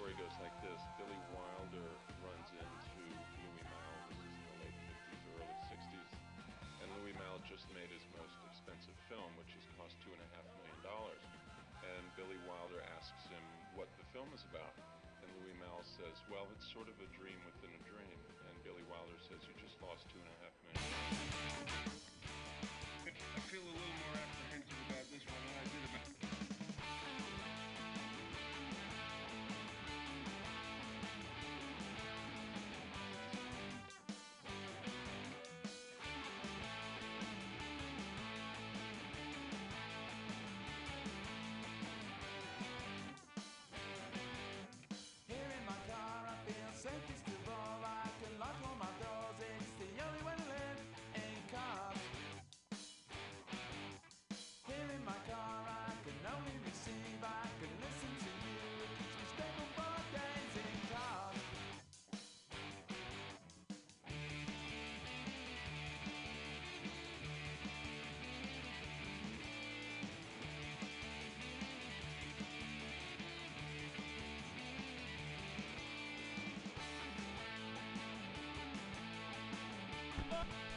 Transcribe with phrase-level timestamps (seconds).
[0.00, 0.80] story goes like this.
[0.96, 1.92] Billy Wilder
[2.24, 3.04] runs into
[3.36, 4.08] Louis Malle.
[4.08, 6.08] This is in the late 50s, early 60s.
[6.80, 10.16] And Louis Malle just made his most expensive film, which has cost $2.5
[10.56, 10.80] million.
[11.84, 13.44] And Billy Wilder asks him
[13.76, 14.72] what the film is about.
[15.20, 18.16] And Louis Malle says, well, it's sort of a dream within a dream.
[18.48, 20.24] And Billy Wilder says, you just lost $2.5
[20.64, 20.80] million.
[23.04, 23.99] I feel a little
[80.18, 80.69] Bye.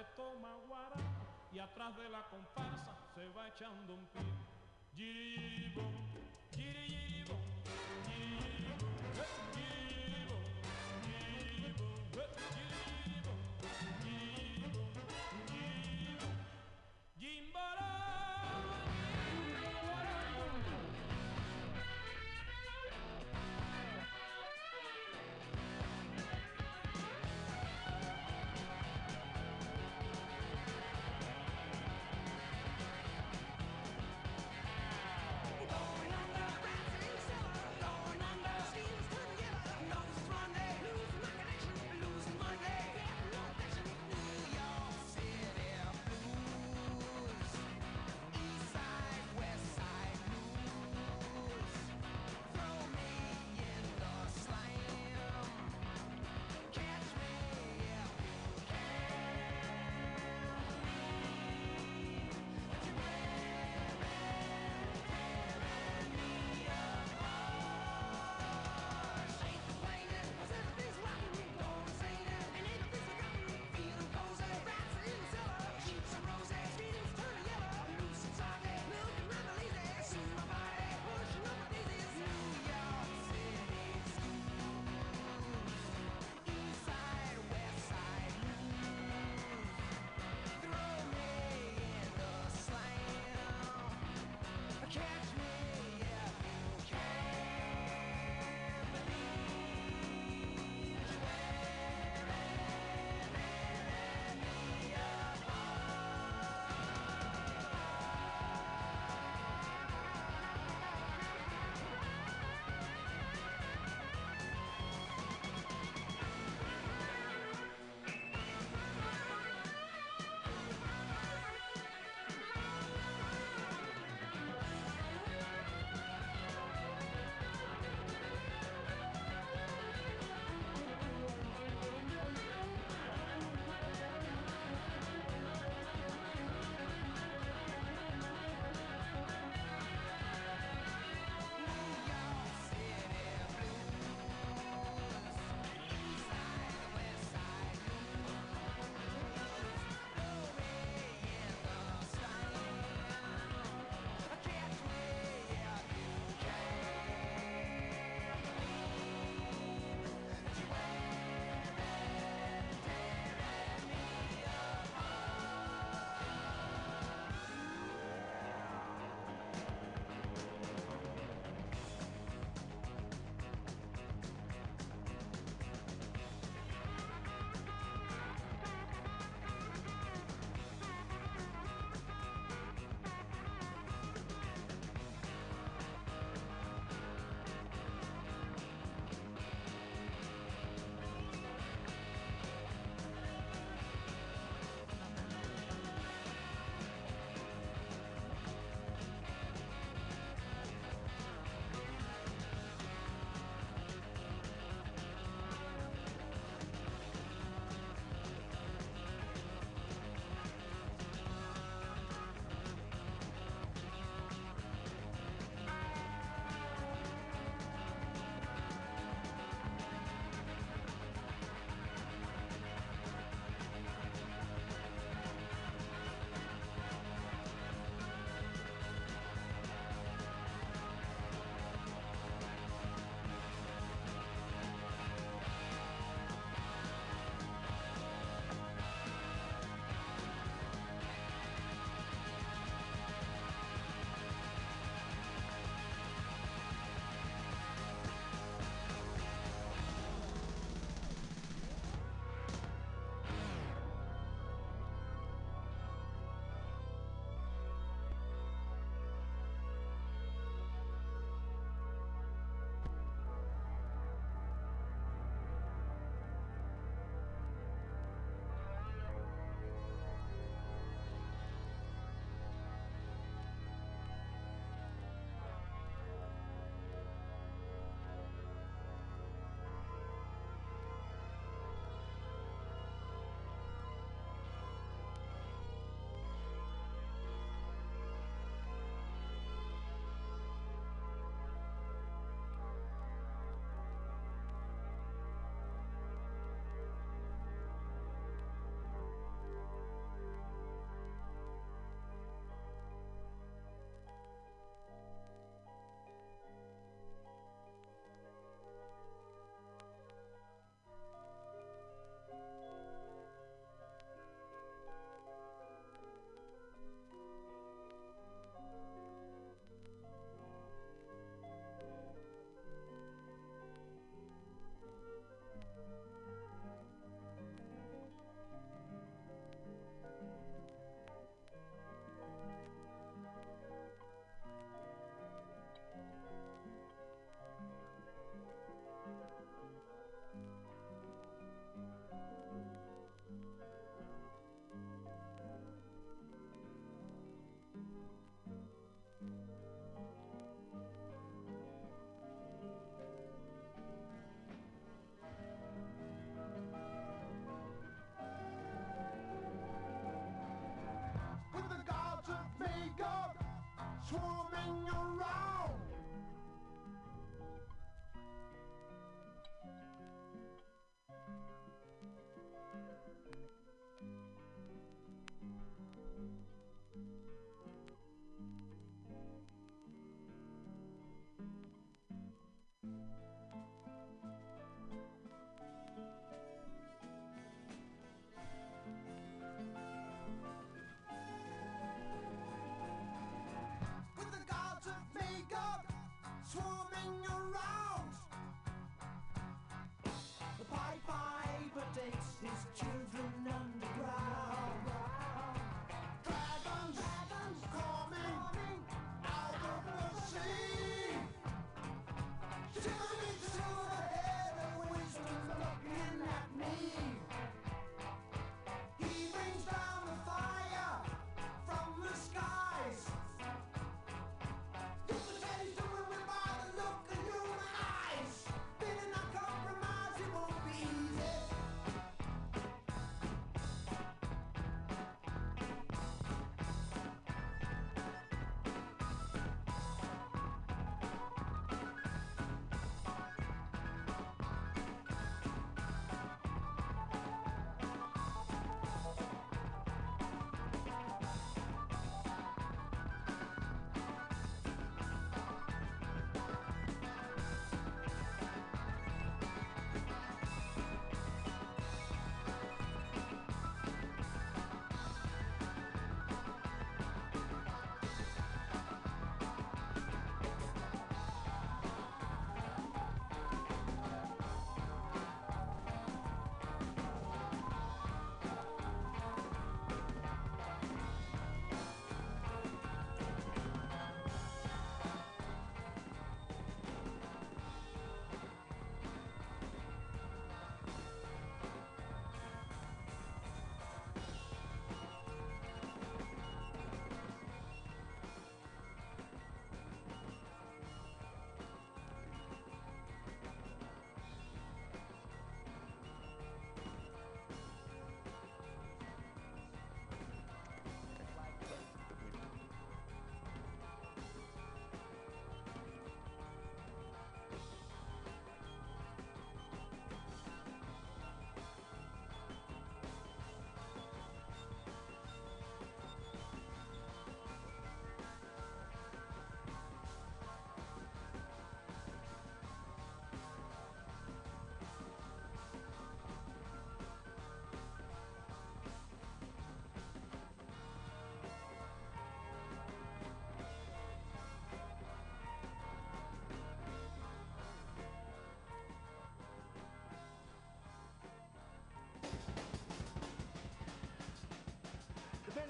[0.00, 0.96] se toma guará
[1.52, 4.22] y atrás de la comparsa se va echando un pie.
[4.96, 5.92] Giri, giri, bom,
[6.54, 7.24] giri, giri,
[8.06, 8.49] giri,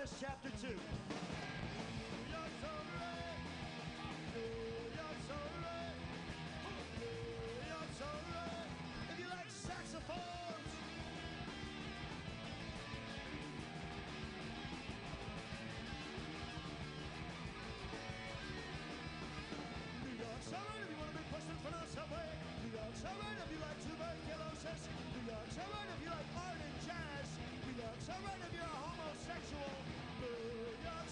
[0.00, 0.99] Titus chapter 2.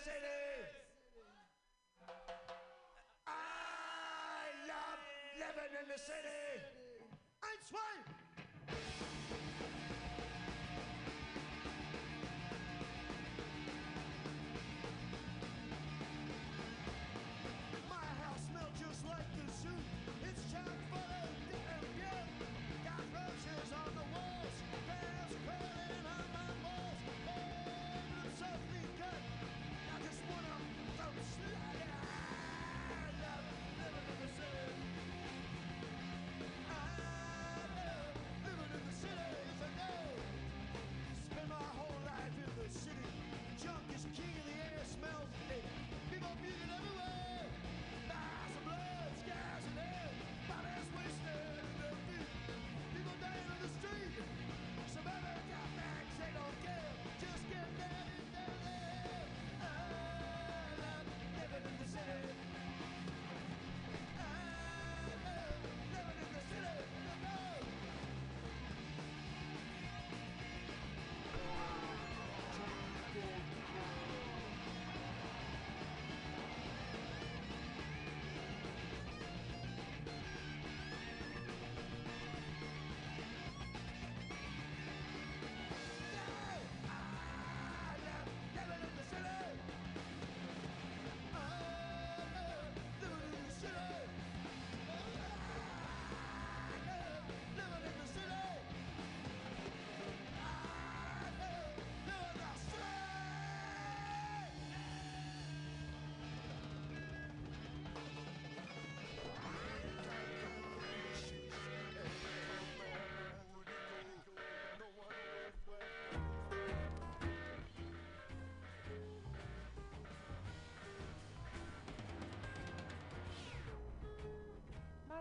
[0.00, 0.12] I
[4.66, 5.00] love
[5.38, 6.39] living in the city.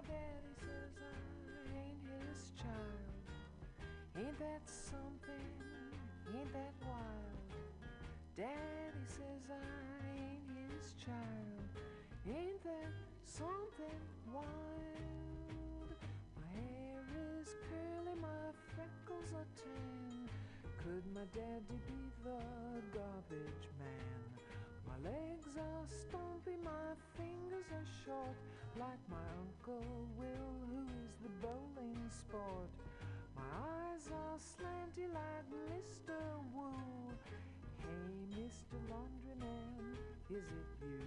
[0.07, 3.03] daddy says I ain't his child.
[4.17, 5.49] Ain't that something?
[6.33, 7.49] Ain't that wild?
[8.37, 11.63] Daddy says I ain't his child.
[12.27, 13.99] Ain't that something
[14.33, 15.89] wild?
[16.39, 17.03] My hair
[17.41, 20.29] is curly, my freckles are tan.
[20.83, 22.39] Could my daddy be the
[22.93, 24.19] garbage man?
[24.87, 29.81] My legs are stumpy, my fingers are short like my Uncle
[30.17, 32.69] Will, who is the bowling sport.
[33.35, 36.17] My eyes are slanty like Mr.
[36.53, 36.69] Wu.
[37.79, 38.77] Hey, Mr.
[38.91, 39.97] Laundryman,
[40.29, 40.99] is it you?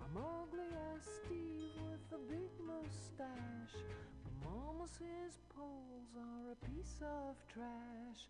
[0.00, 3.76] I'm ugly as Steve with a big mustache.
[4.24, 8.28] But Mama says poles are a piece of trash.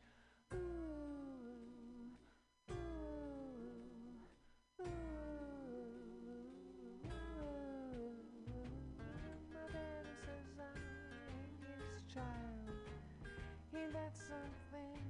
[0.54, 1.69] Ooh.
[14.10, 15.02] That something?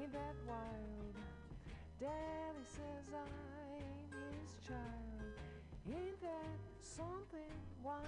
[0.00, 1.14] Ain't that wild?
[2.00, 5.34] Daddy says I'm his child.
[5.88, 8.04] Ain't that something wild?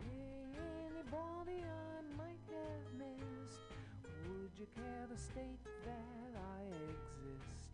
[0.00, 0.44] Hey,
[0.88, 3.60] anybody I might have missed?
[4.28, 7.70] Would you care to state that I exist?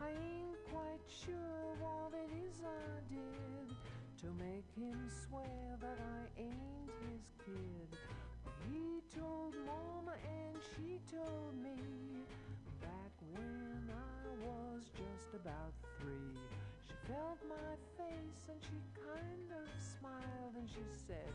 [0.00, 3.76] I ain't quite sure what it is I did
[4.20, 7.98] to make him swear that I ain't his kid.
[8.70, 11.76] He told Mama and she told me
[12.80, 16.38] back when I was just about three.
[16.86, 21.32] She felt my face and she kind of smiled and she said,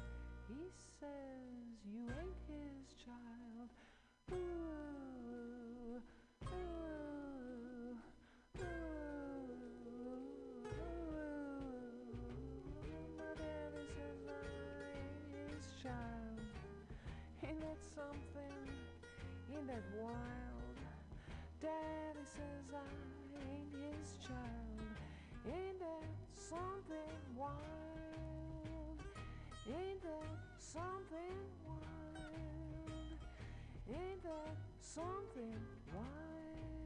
[0.48, 0.64] He
[1.00, 3.70] says you ain't his child.
[4.32, 6.00] Ooh,
[6.48, 7.15] ooh,
[19.76, 20.80] That wild?
[21.62, 22.78] Daddy says I
[23.36, 24.96] ain't his child.
[25.46, 27.60] Ain't that something wild?
[29.68, 33.20] Ain't that something wild?
[33.90, 35.60] Ain't that something
[35.94, 36.85] wild?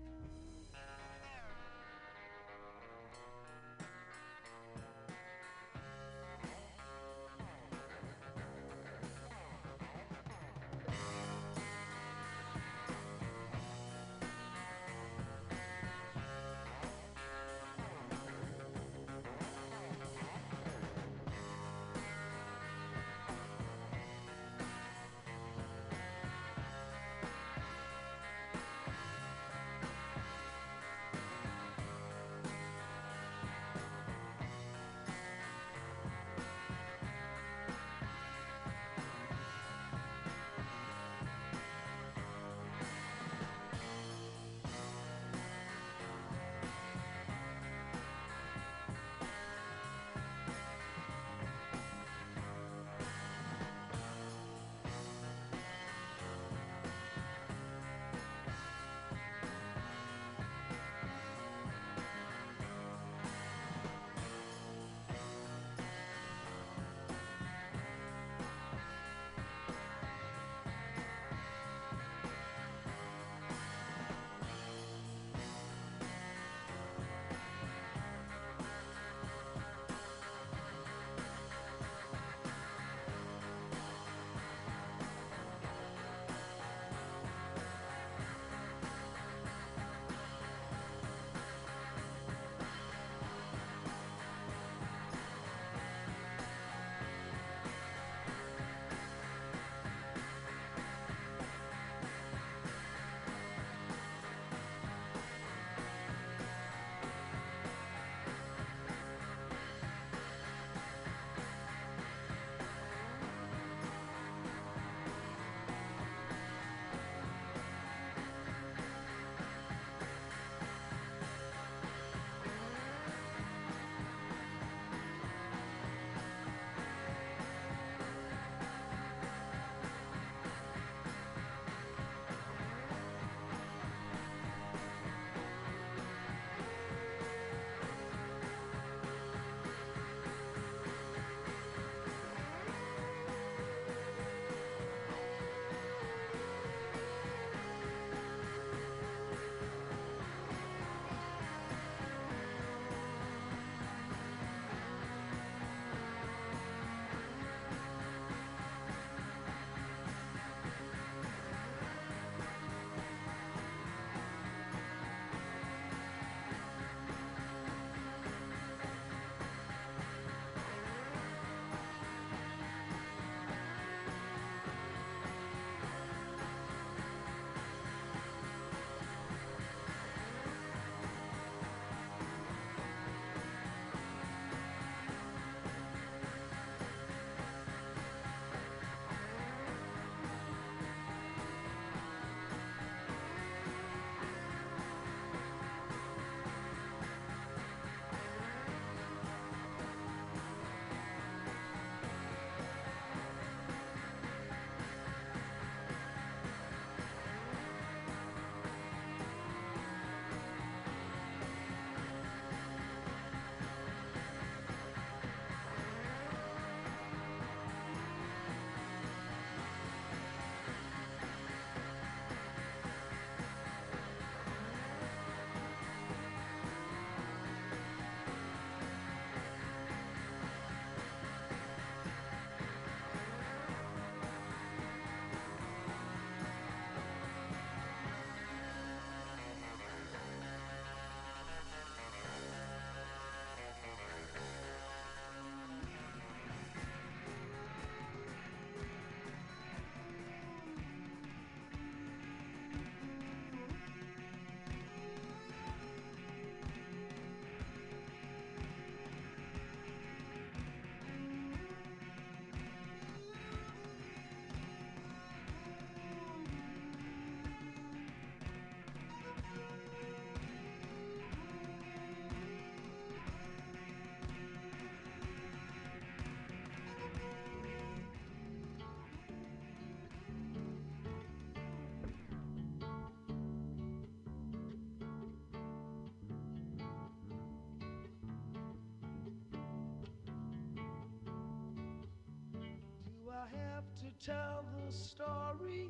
[294.25, 295.87] Tell the story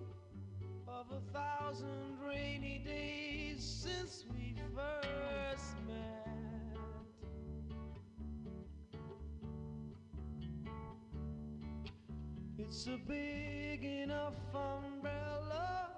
[0.87, 6.27] of a thousand rainy days since we first met.
[12.59, 15.89] It's a big enough umbrella,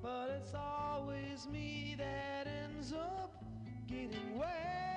[0.00, 3.44] but it's always me that ends up
[3.88, 4.91] getting wet.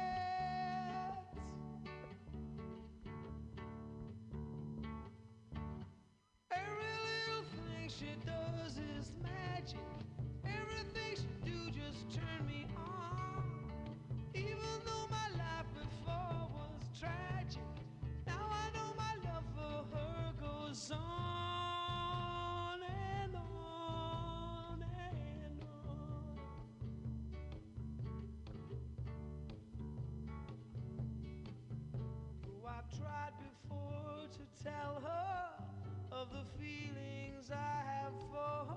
[37.45, 38.73] Feelings I have for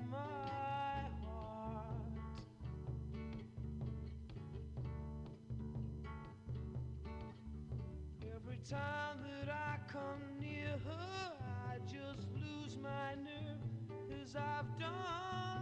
[0.00, 0.16] in my
[1.24, 1.96] heart.
[8.34, 11.32] Every time that I come near her,
[11.68, 15.53] I just lose my nerve as I've done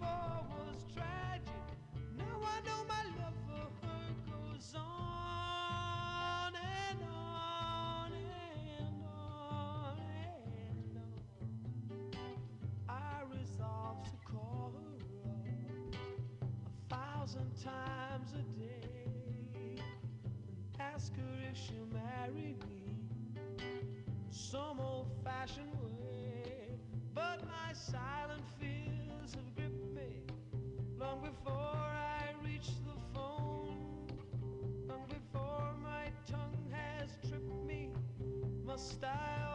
[0.00, 1.76] before was tragic,
[2.16, 12.18] now I know my love for her goes on and on and on and on.
[12.88, 15.94] I resolve to call her up
[16.90, 19.04] a thousand times a day
[19.54, 19.80] and
[20.80, 22.96] ask her if she'll marry me
[24.30, 26.68] some old fashioned way.
[27.14, 28.42] But my silent
[31.10, 34.06] long before I reach the phone,
[34.88, 37.90] long before my tongue has tripped me.
[38.64, 39.49] Must I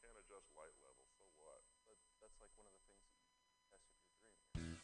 [0.00, 1.12] can't adjust light levels.
[1.12, 1.60] So what?
[1.84, 4.80] But that's like one of the things that you test if you're dreaming.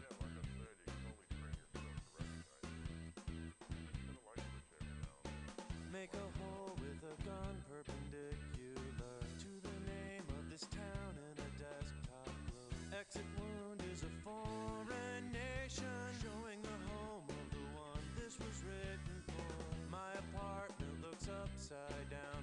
[0.00, 3.12] Yeah, like I said, you can totally train yourself to recognize it.
[3.28, 5.92] Hit a light switch every now and then.
[5.92, 11.50] Make a hole with a gun perpendicular to the name of this town in a
[11.60, 12.72] desktop globe.
[12.96, 15.92] Exit wound is a foreign nation,
[16.24, 19.60] showing the home of the one this was written for.
[19.92, 22.24] My apartment looks upside down from there.
[22.24, 22.35] Water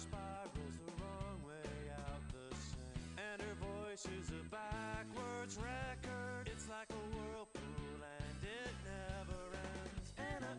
[0.00, 6.48] spirals the wrong way out the sink, and her voice is a backwards record.
[6.48, 10.08] It's like a whirlpool and it never ends.
[10.16, 10.56] And I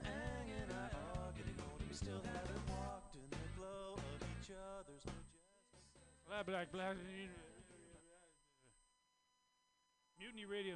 [0.62, 1.58] and I are getting.
[1.90, 5.06] We still haven't walked in the glow of each other's.
[10.20, 10.76] Mutiny Radio.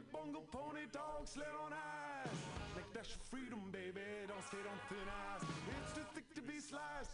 [0.00, 2.32] Bongo pony dog sled on ice.
[2.74, 4.00] Make dash for freedom, baby.
[4.26, 5.44] Don't skate on thin ice.
[5.68, 7.11] It's too thick to be sliced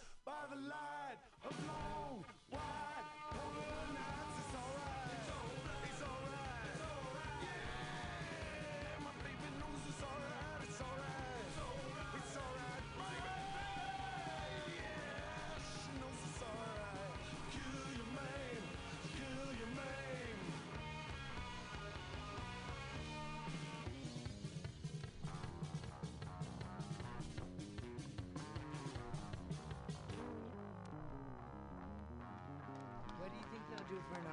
[33.89, 34.27] do for an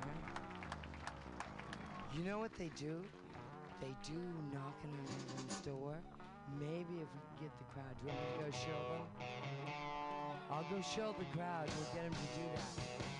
[0.00, 0.16] huh?
[2.16, 3.02] You know what they do?
[3.80, 4.18] They do
[4.52, 6.00] knock on everyone's door.
[6.58, 9.04] Maybe if we can get the crowd, do you want me to go show them?
[10.50, 11.68] I'll go show the crowd.
[11.76, 13.13] We'll get them to do that.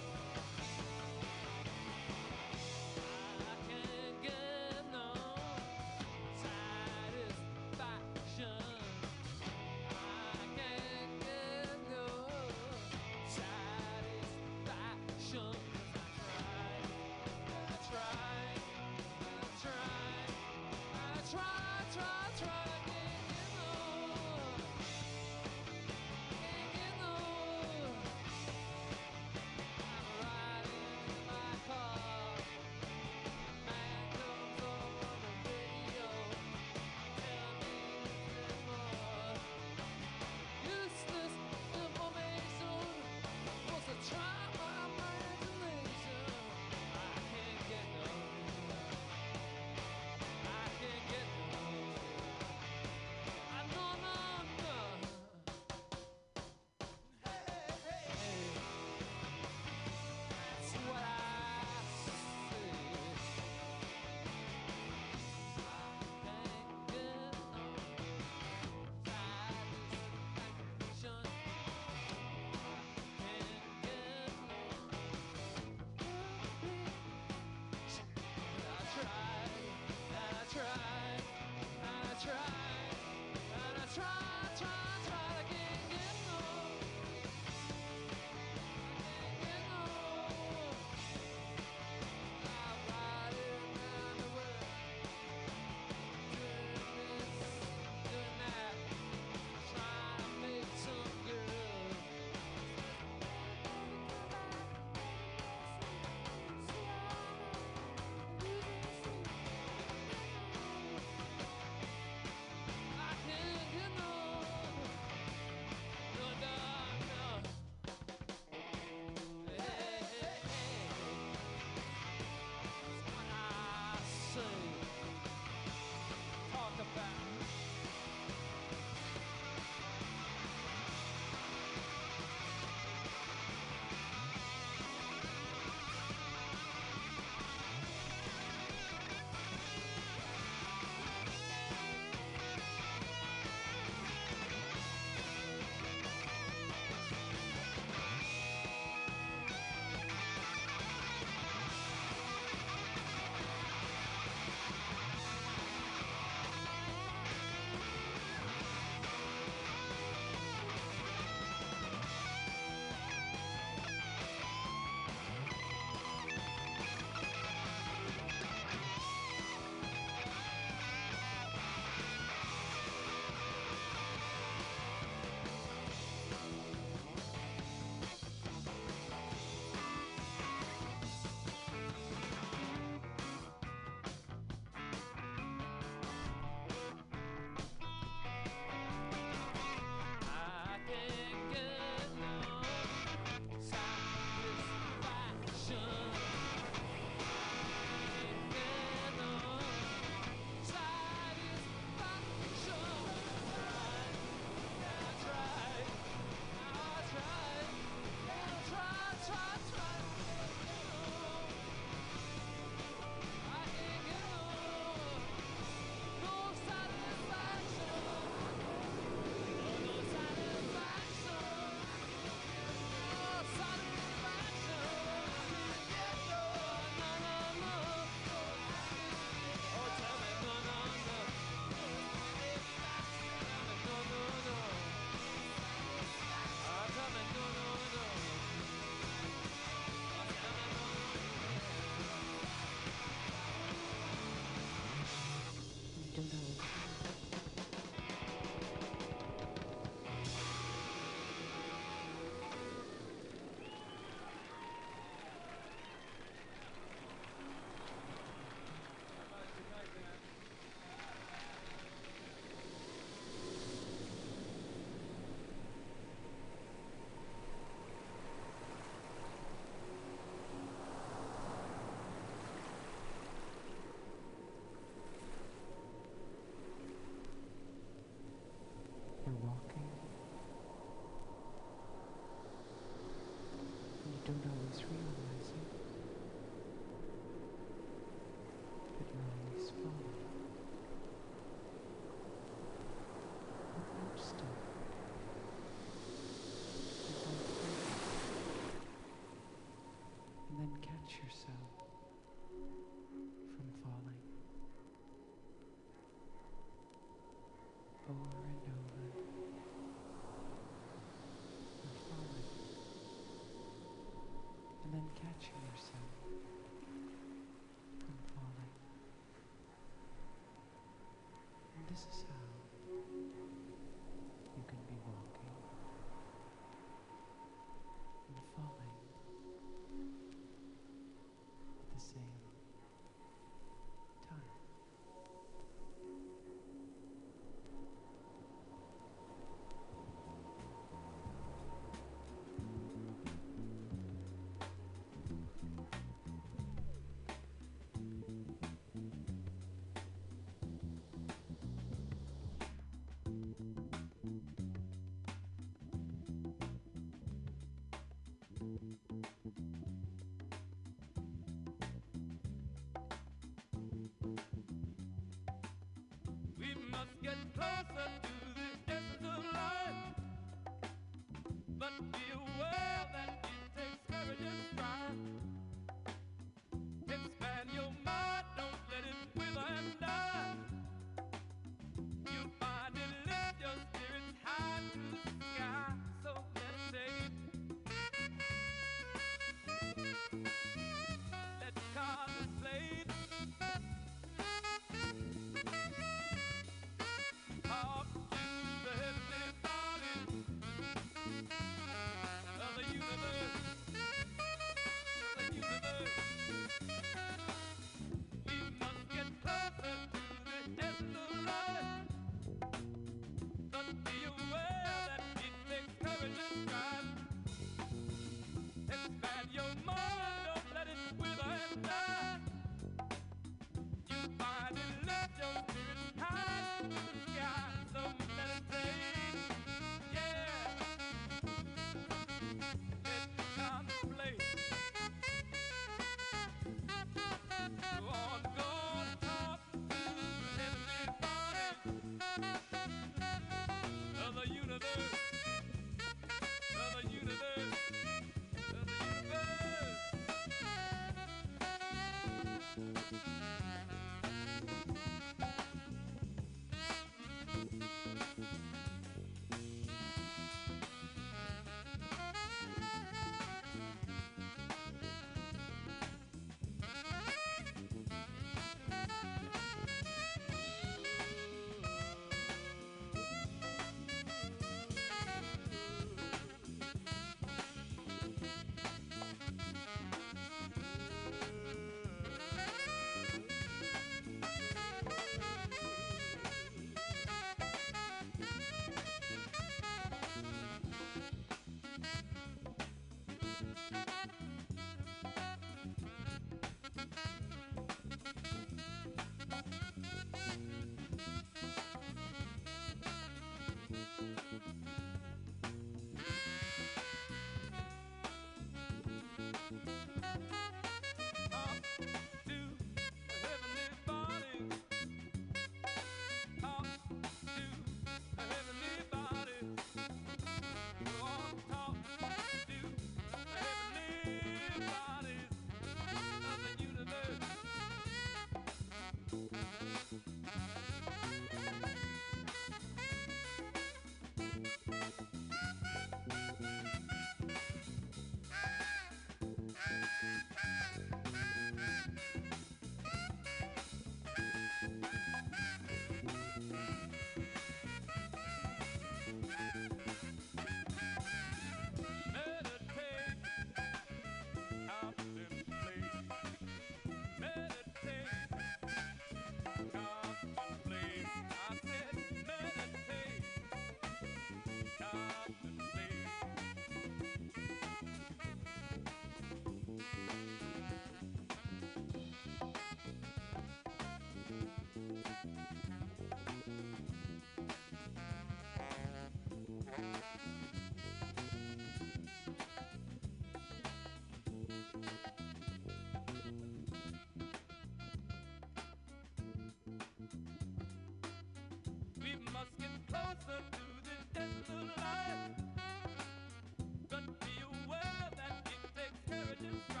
[597.09, 600.00] Got to be aware that it takes courage and strength.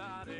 [0.00, 0.39] somebody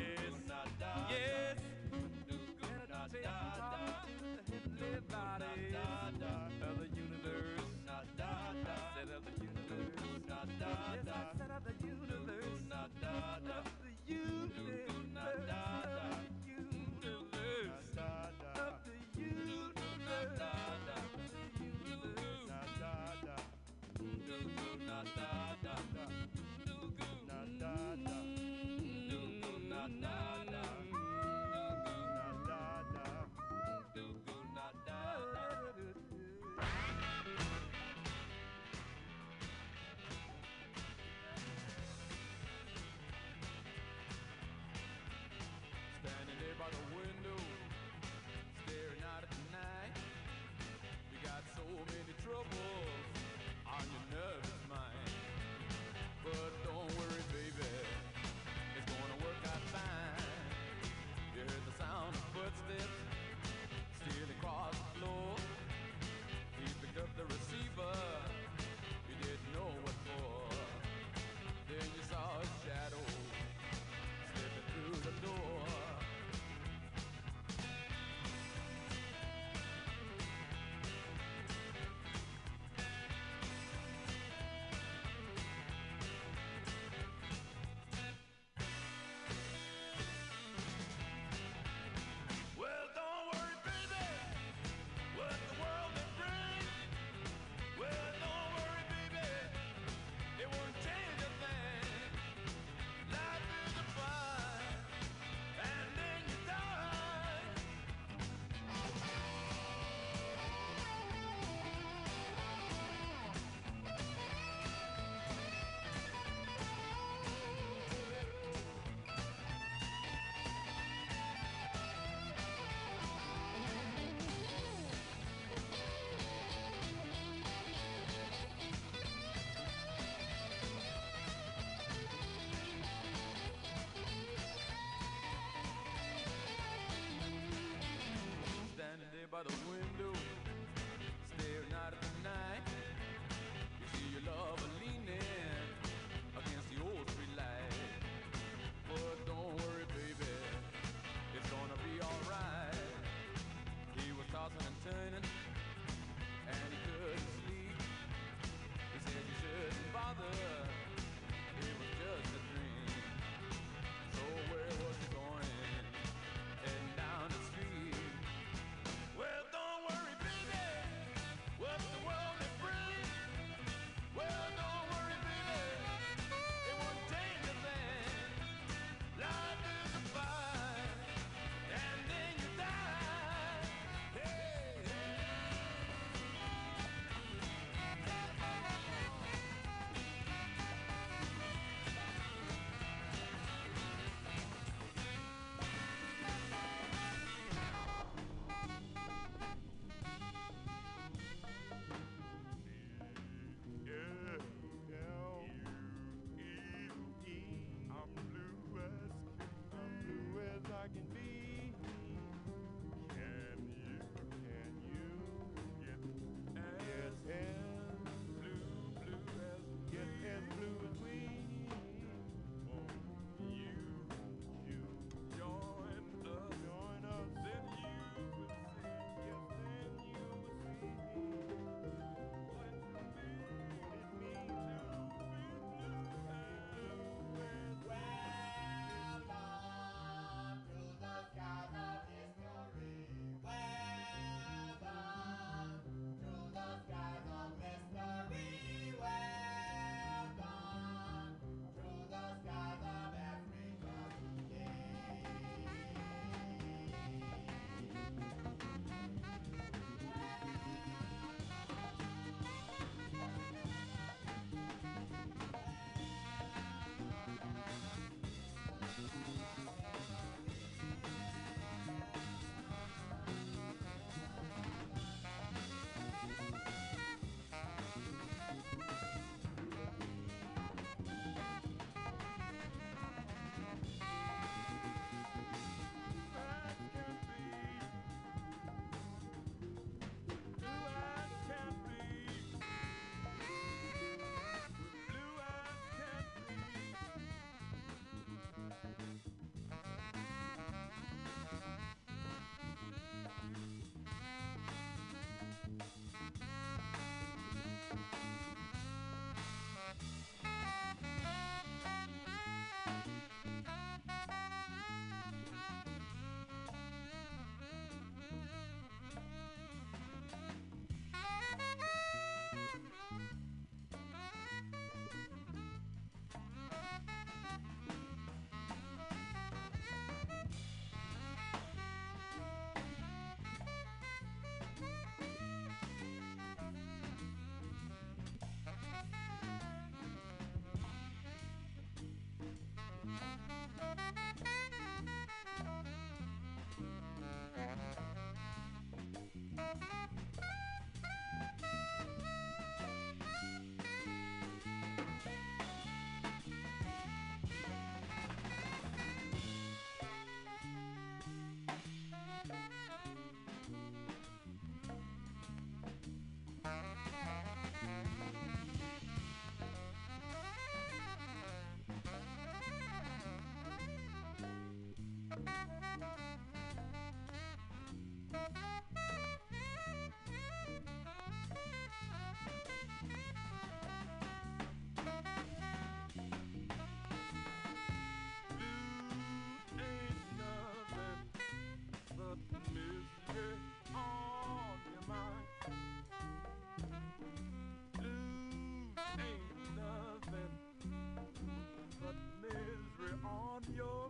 [403.77, 404.00] Yo.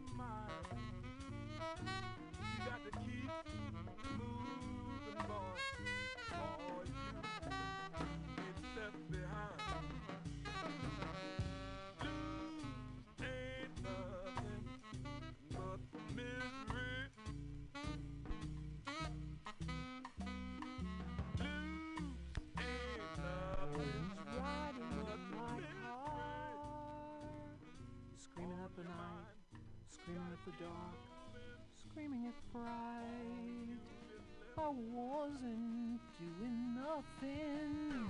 [34.71, 38.07] Wasn't doing nothing.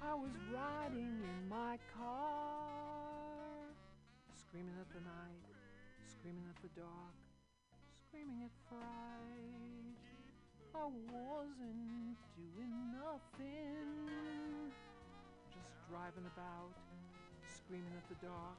[0.00, 2.24] I was riding in my car,
[4.36, 5.44] screaming at the night,
[6.06, 7.14] screaming at the dark,
[8.06, 9.58] screaming at fright.
[10.74, 14.17] I wasn't doing nothing,
[15.88, 16.76] driving about,
[17.48, 18.58] screaming at the dark,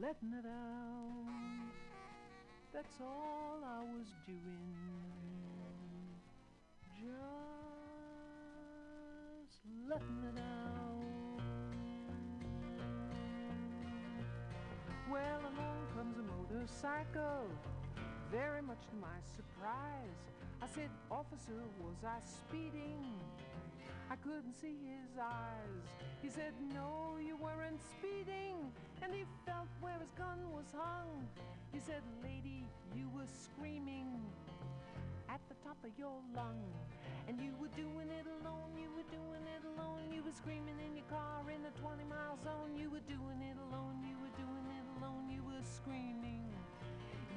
[0.00, 1.72] letting it out.
[2.72, 4.76] That's all I was doing.
[6.94, 7.10] Just
[9.88, 11.42] letting it out.
[15.10, 17.50] Well, along comes a motorcycle,
[18.30, 20.30] very much to my surprise.
[20.62, 23.18] I said, Officer, was I speeding?
[24.10, 25.86] I couldn't see his eyes.
[26.22, 28.56] He said, No, you weren't speeding.
[29.02, 31.26] And he felt where his gun was hung.
[31.72, 32.64] He said, Lady,
[32.94, 34.20] you were screaming
[35.28, 36.60] at the top of your lung.
[37.28, 40.10] And you were doing it alone, you were doing it alone.
[40.12, 42.76] You were screaming in your car in the 20 mile zone.
[42.76, 45.30] You were doing it alone, you were doing it alone.
[45.30, 46.44] You were screaming.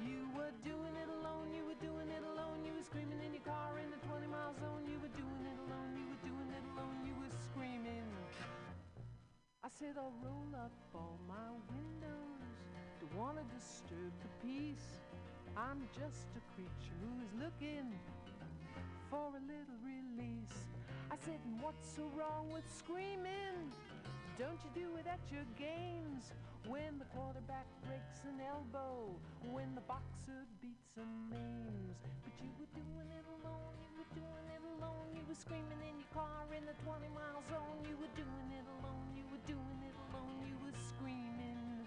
[0.03, 2.61] You were doing it alone, you were doing it alone.
[2.65, 4.85] You were screaming in your car in the 20 mile zone.
[4.85, 5.64] You were doing it alone,
[9.75, 12.47] said, I'll roll up all my windows.
[13.03, 15.03] Don't wanna disturb the peace.
[15.57, 17.91] I'm just a creature who's looking
[19.11, 20.63] for a little release.
[21.11, 23.67] I said, and what's so wrong with screaming?
[24.39, 26.31] Don't you do it at your games?
[26.71, 29.11] When the quarterback breaks an elbow,
[29.51, 31.99] when the boxer beats and maims.
[32.23, 35.07] But you were doing it alone, you were doing it alone.
[35.13, 37.83] You were screaming in your car in the 20 mile zone.
[37.85, 39.04] You were doing it alone,
[39.47, 40.41] doing it alone.
[40.49, 41.85] You were screaming.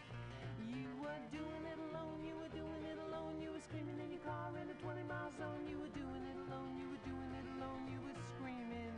[0.63, 3.41] You were doing it alone, you were doing it alone.
[3.43, 5.67] You were screaming in your car in the 20 mile zone.
[5.67, 7.83] You were doing it alone, you were doing it alone.
[7.91, 8.95] You were screaming.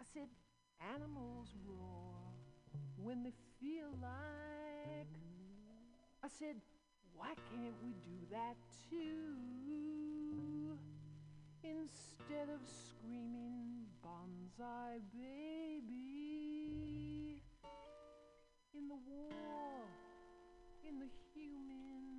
[0.00, 0.28] I said,
[0.82, 2.14] animals roar
[2.98, 5.14] when they feel like.
[6.24, 6.56] I said,
[7.14, 8.56] why can't we do that
[8.90, 10.78] too?
[11.62, 16.51] Instead of screaming, bonsai baby,
[18.92, 19.88] the war,
[20.84, 22.11] in the human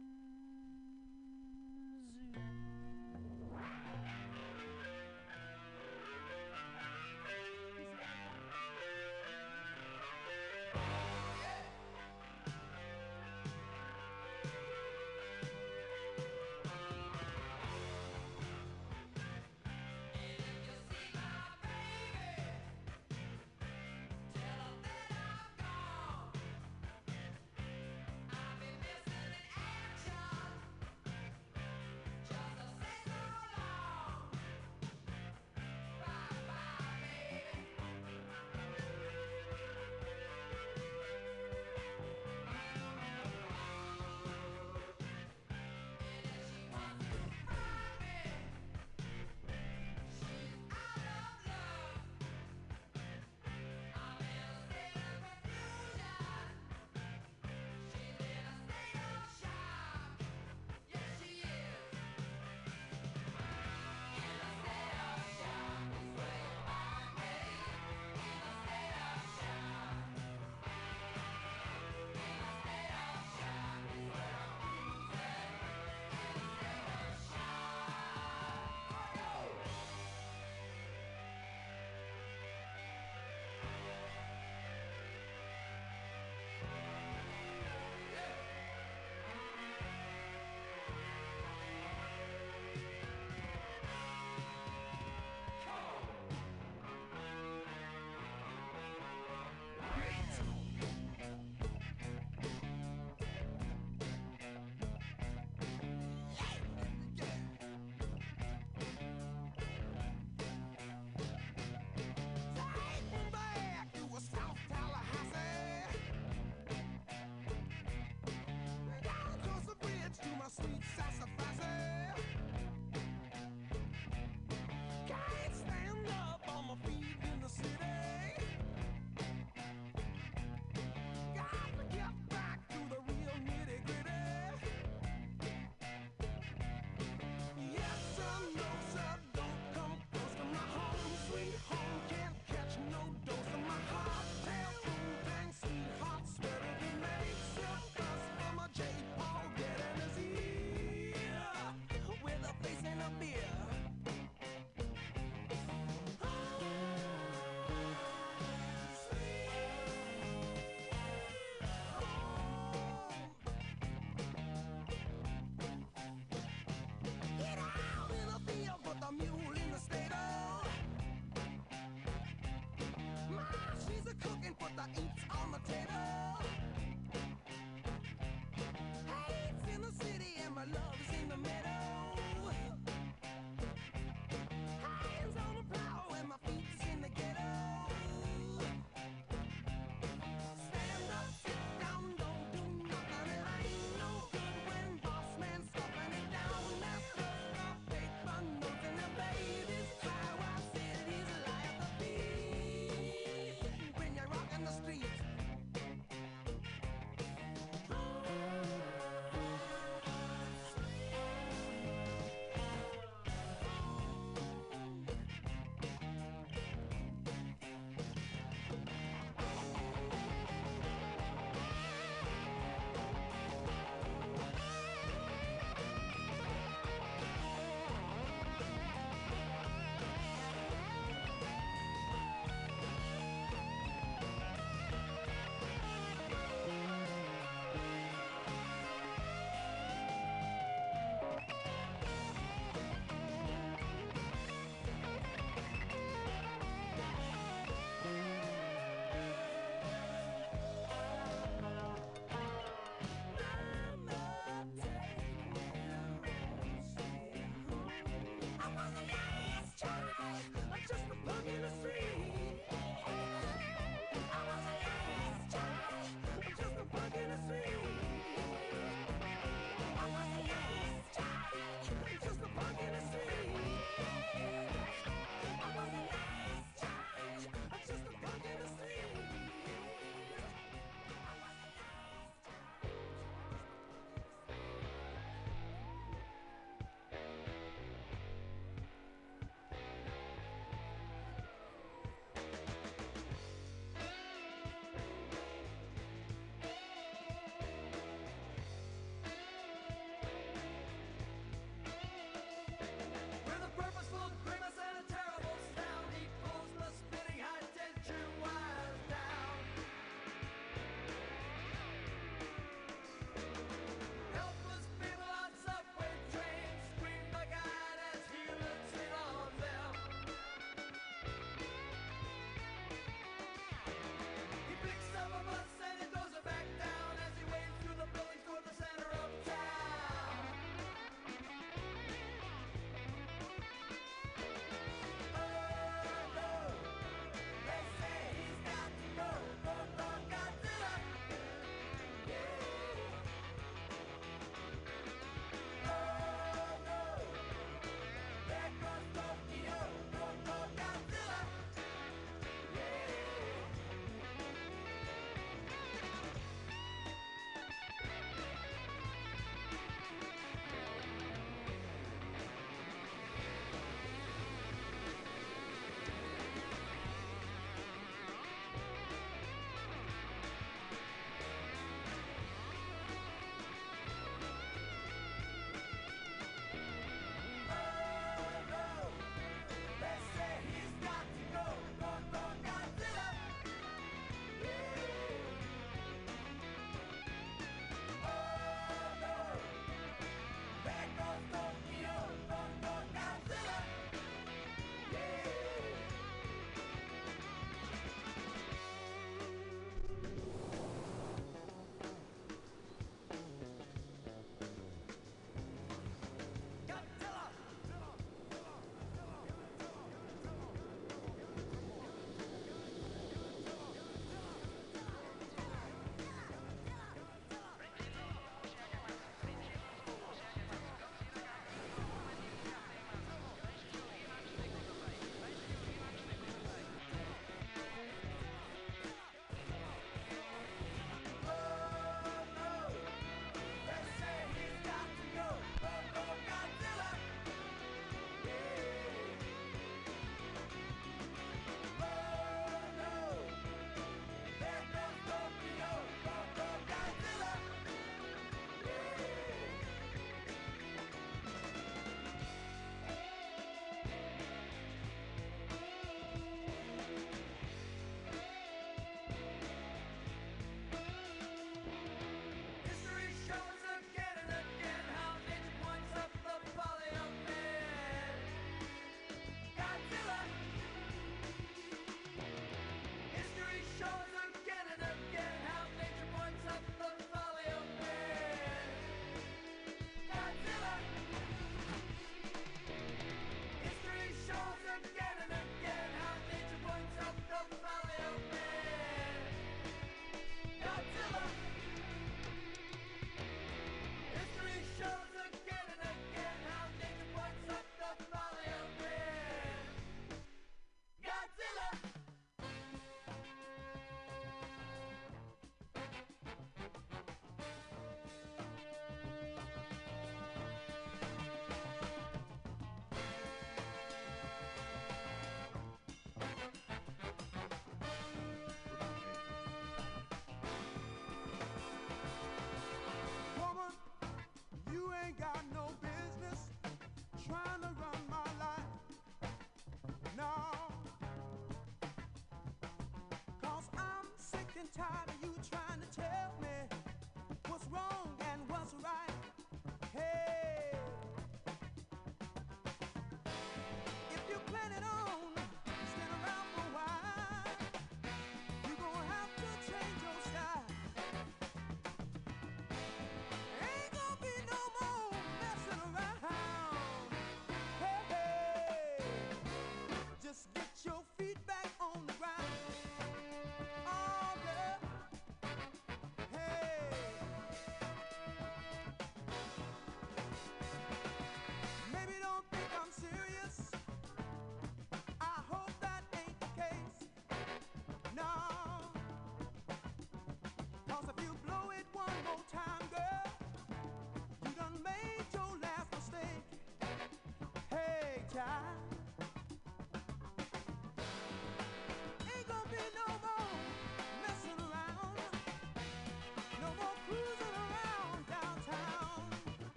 [534.84, 535.43] and tired of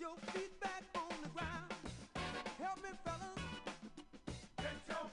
[0.00, 1.72] your feet back on the ground.
[2.58, 3.38] Help me, fellas.
[4.58, 5.06] Get your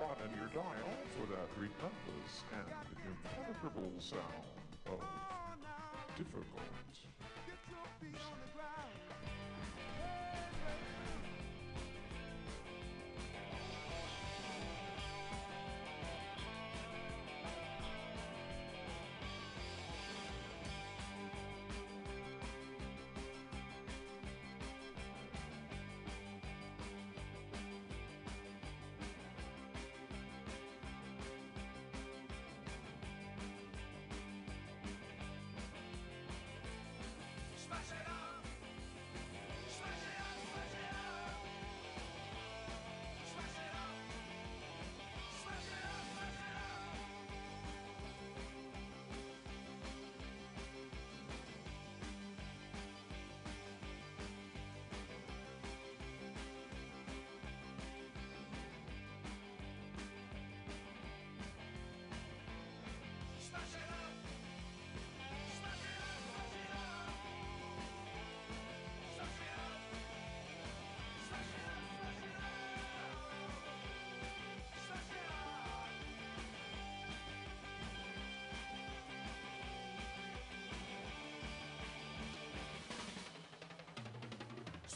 [0.00, 2.64] On your dial for that relentless and
[3.06, 4.22] impenetrable sound
[4.88, 5.00] of
[6.16, 7.09] difficult.
[37.70, 38.09] smash it.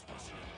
[0.07, 0.54] Smash it.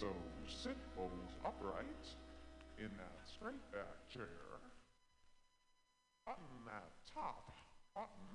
[0.00, 0.08] So
[0.48, 1.12] sit bolt
[1.44, 2.08] upright
[2.80, 4.56] in that straight back chair.
[6.24, 7.52] Button that top
[7.92, 8.32] button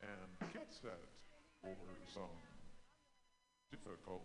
[0.00, 0.96] and get set
[1.60, 1.76] for
[2.08, 2.40] some
[3.68, 4.24] difficult.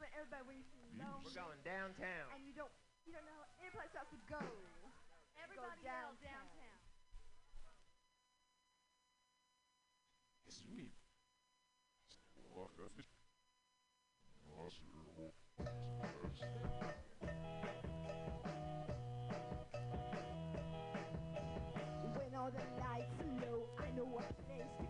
[0.00, 1.20] But everybody, we know.
[1.20, 2.32] We're going downtown.
[2.32, 2.72] And you don't,
[3.04, 4.40] you don't know any place else to go.
[16.40, 16.50] When
[22.36, 24.83] all the lights are low, I know a place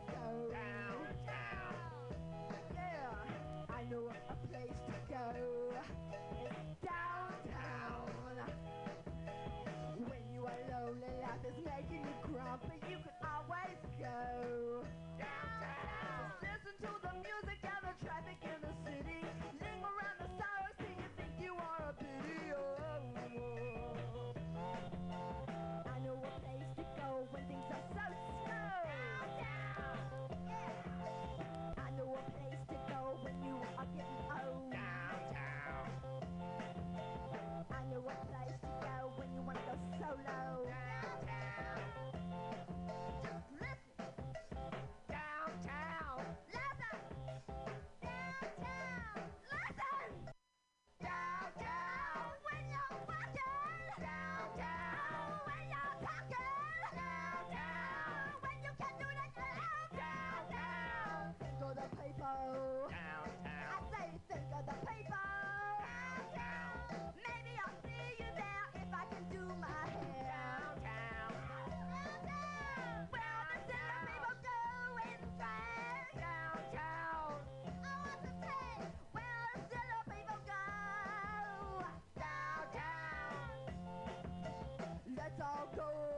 [62.34, 64.74] I say you think of the
[67.16, 70.32] Maybe I'll see you there if I can do my hair.
[70.74, 71.32] Downtown.
[73.66, 74.60] The people go.
[76.18, 77.40] Downtown.
[77.66, 78.66] I want to say,
[79.90, 80.64] the people go.
[82.18, 83.54] Downtown.
[85.16, 86.13] Let's all go.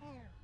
[0.00, 0.35] right.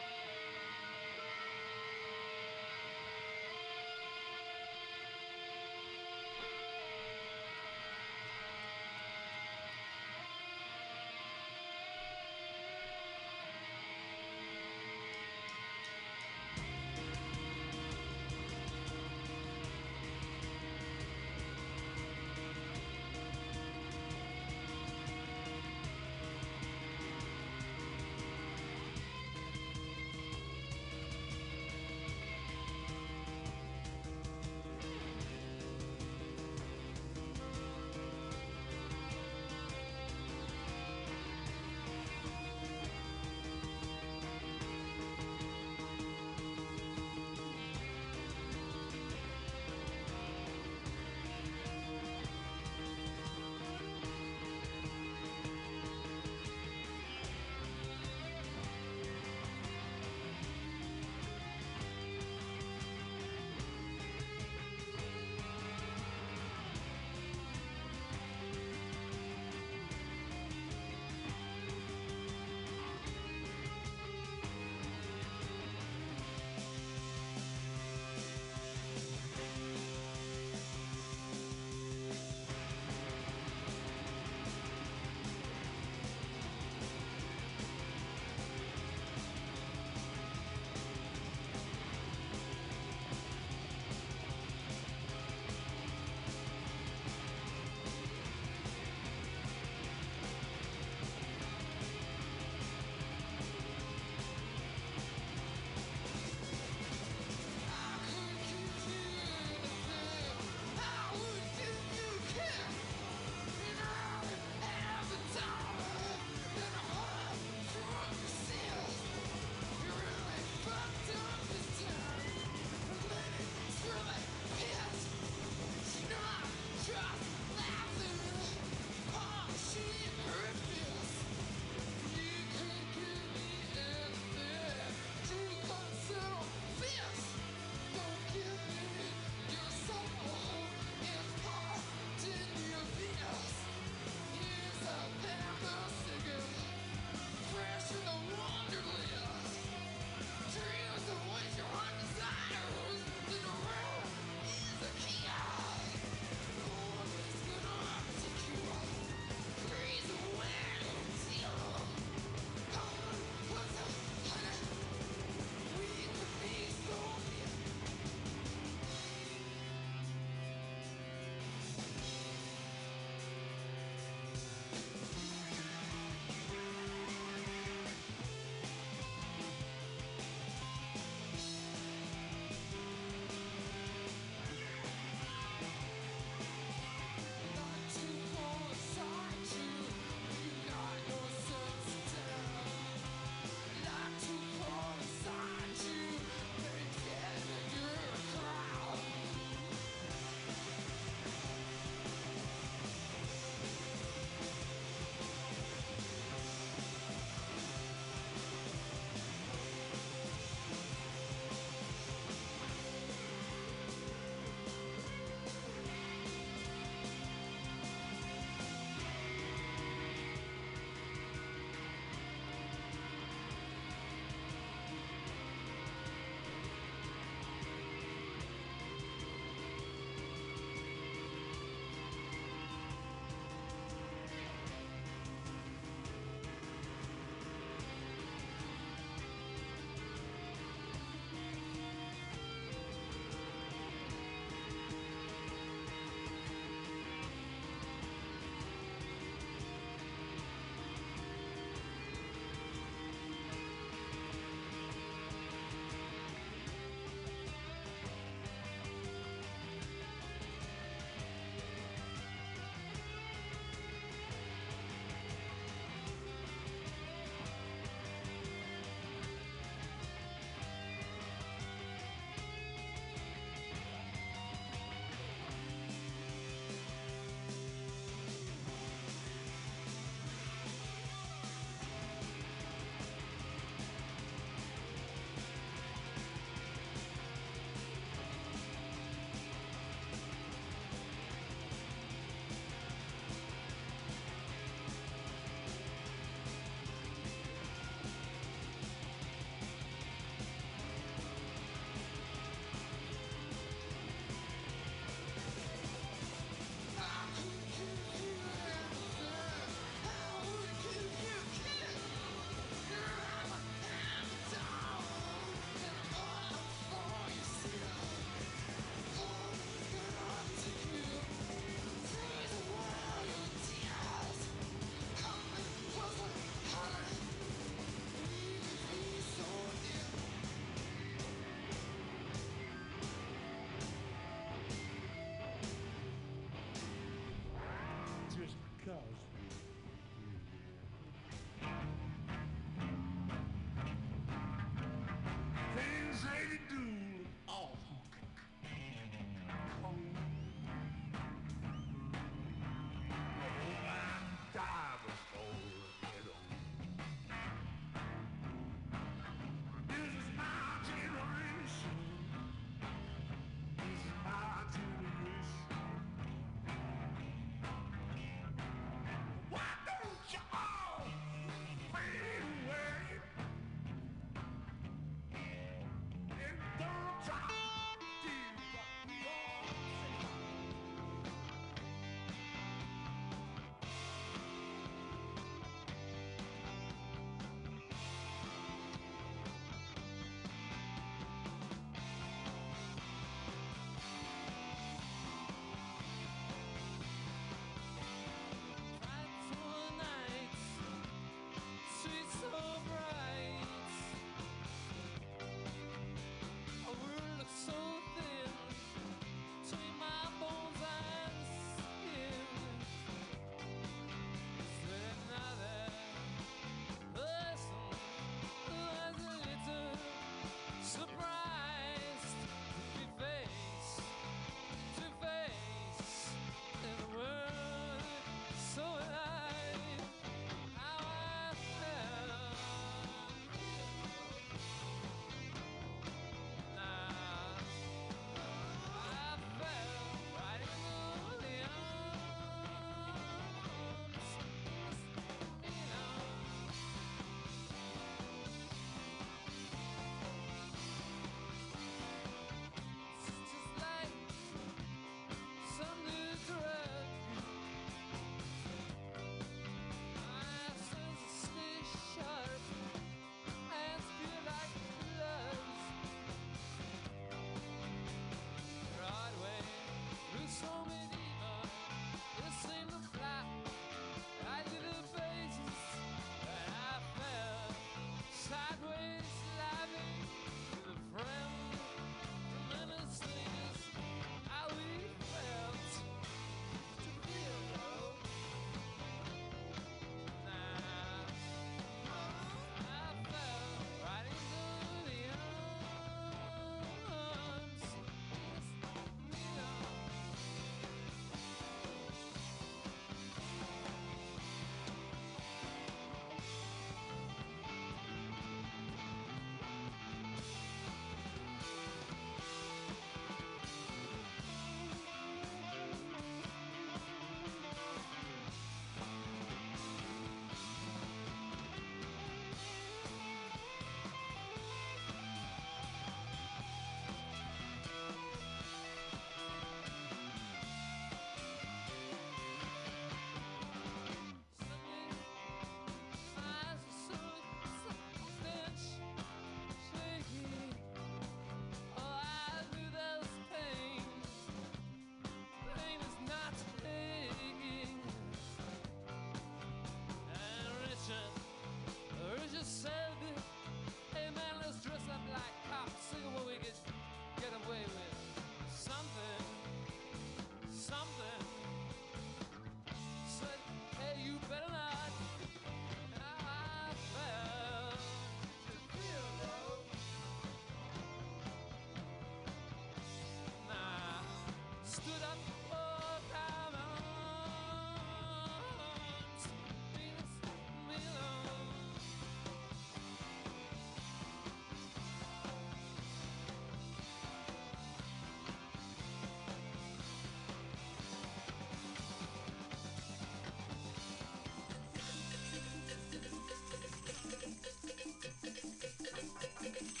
[599.78, 600.00] Thank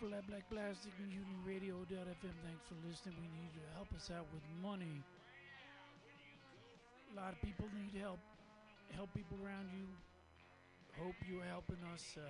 [0.00, 3.20] For that Black Plastic Mutiny Radio.fm, thanks for listening.
[3.20, 5.04] We need you to help us out with money.
[7.12, 8.16] A lot of people need help.
[8.96, 9.84] Help people around you.
[10.96, 12.24] Hope you're helping us uh,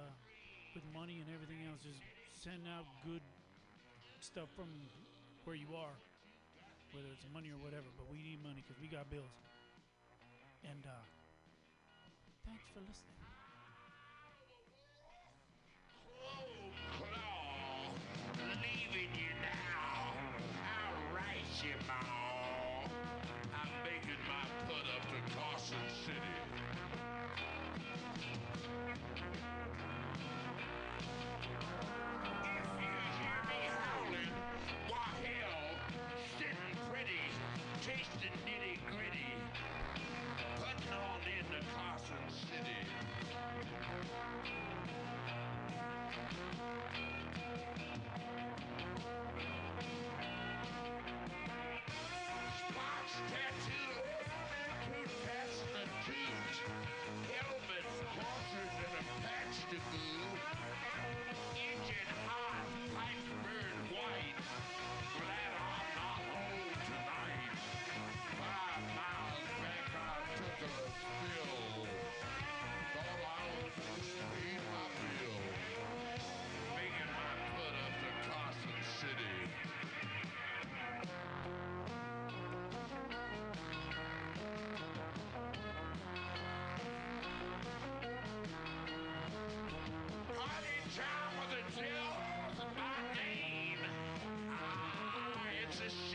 [0.75, 1.79] with money and everything else.
[1.87, 2.03] Just
[2.43, 3.23] send out good
[4.19, 4.71] stuff from
[5.47, 5.95] where you are,
[6.91, 7.87] whether it's money or whatever.
[7.95, 9.31] But we need money because we got bills.
[10.67, 11.03] And uh,
[12.43, 13.26] thanks for listening.
[18.63, 20.15] Leaving you now.
[20.65, 21.95] I'll race you, Ma.
[23.53, 26.46] I'm making my put up to Carson City.
[95.69, 96.06] Ah,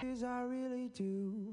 [0.00, 1.49] Cause I really do.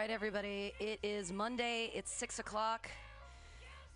[0.00, 0.72] Right, everybody.
[0.80, 1.90] It is Monday.
[1.92, 2.88] It's 6 o'clock.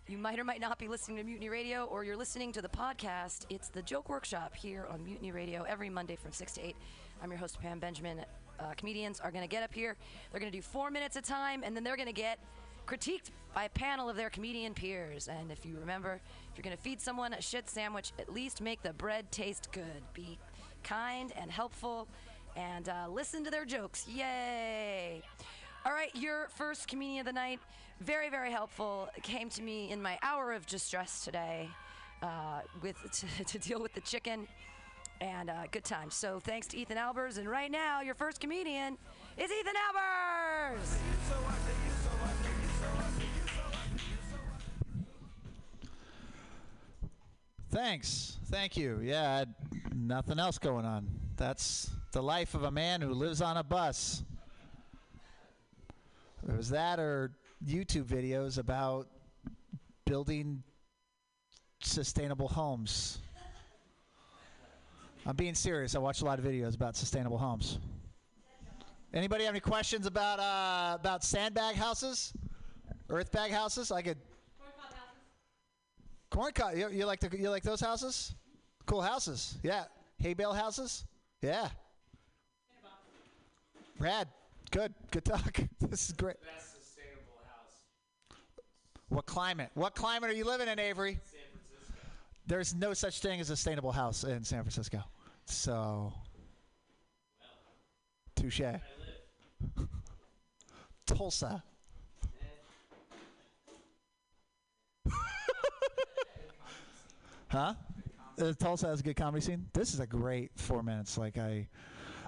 [0.06, 2.68] You might or might not be listening to Mutiny Radio, or you're listening to the
[2.68, 3.46] podcast.
[3.48, 6.76] It's the Joke Workshop here on Mutiny Radio every Monday from 6 to 8.
[7.22, 8.20] I'm your host, Pam Benjamin.
[8.60, 9.96] Uh, comedians are going to get up here.
[10.30, 12.38] They're going to do four minutes a time, and then they're going to get
[12.86, 15.28] critiqued by a panel of their comedian peers.
[15.28, 16.20] And if you remember,
[16.50, 19.70] if you're going to feed someone a shit sandwich, at least make the bread taste
[19.72, 20.02] good.
[20.12, 20.38] Be
[20.82, 22.08] kind and helpful,
[22.56, 24.06] and uh, listen to their jokes.
[24.06, 25.22] Yay!
[25.86, 27.60] All right, your first comedian of the night,
[28.00, 31.68] very, very helpful, came to me in my hour of distress today
[32.22, 32.96] uh, with
[33.38, 34.48] to, to deal with the chicken
[35.20, 36.10] and uh, good time.
[36.10, 38.96] So thanks to Ethan Albers, and right now your first comedian
[39.36, 40.96] is Ethan Albers.
[47.70, 48.38] Thanks.
[48.46, 49.00] Thank you.
[49.02, 49.44] Yeah,
[49.94, 51.08] nothing else going on.
[51.36, 54.22] That's the life of a man who lives on a bus.
[56.48, 57.30] It was that or
[57.64, 59.08] YouTube videos about
[60.04, 60.62] building
[61.80, 63.18] sustainable homes.
[65.26, 65.94] I'm being serious.
[65.94, 67.78] I watch a lot of videos about sustainable homes.
[69.14, 72.32] Anybody have any questions about uh, about sandbag houses,
[73.08, 73.90] earth bag houses?
[73.90, 74.18] I could.
[76.30, 76.76] Corn cob.
[76.76, 78.34] You, you like the, you like those houses?
[78.86, 79.56] Cool houses.
[79.62, 79.84] Yeah.
[80.18, 81.06] Hay bale houses.
[81.40, 81.68] Yeah.
[83.98, 84.28] Rad.
[84.74, 84.92] Good.
[85.12, 85.60] Good talk.
[85.80, 86.34] this is great.
[86.42, 87.84] Best sustainable house.
[89.08, 89.70] What climate?
[89.74, 91.12] What climate are you living in, Avery?
[91.12, 91.20] San
[91.52, 91.94] Francisco.
[92.48, 95.04] There's no such thing as a sustainable house in San Francisco.
[95.44, 96.12] So.
[98.34, 98.62] Touche.
[101.06, 101.62] Tulsa.
[107.46, 107.74] huh?
[108.40, 109.66] Uh, Tulsa has a good comedy scene.
[109.72, 111.16] This is a great four minutes.
[111.16, 111.68] Like I,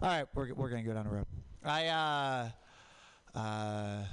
[0.00, 1.26] all right, we're we're gonna go down the road.
[1.66, 4.04] I uh, uh,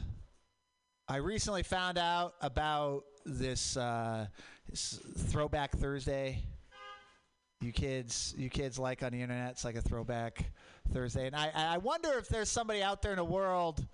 [1.08, 4.26] I recently found out about this, uh,
[4.70, 5.00] this
[5.30, 6.40] Throwback Thursday.
[7.62, 9.52] You kids, you kids like on the internet.
[9.52, 10.52] It's like a Throwback
[10.92, 13.86] Thursday, and I I wonder if there's somebody out there in the world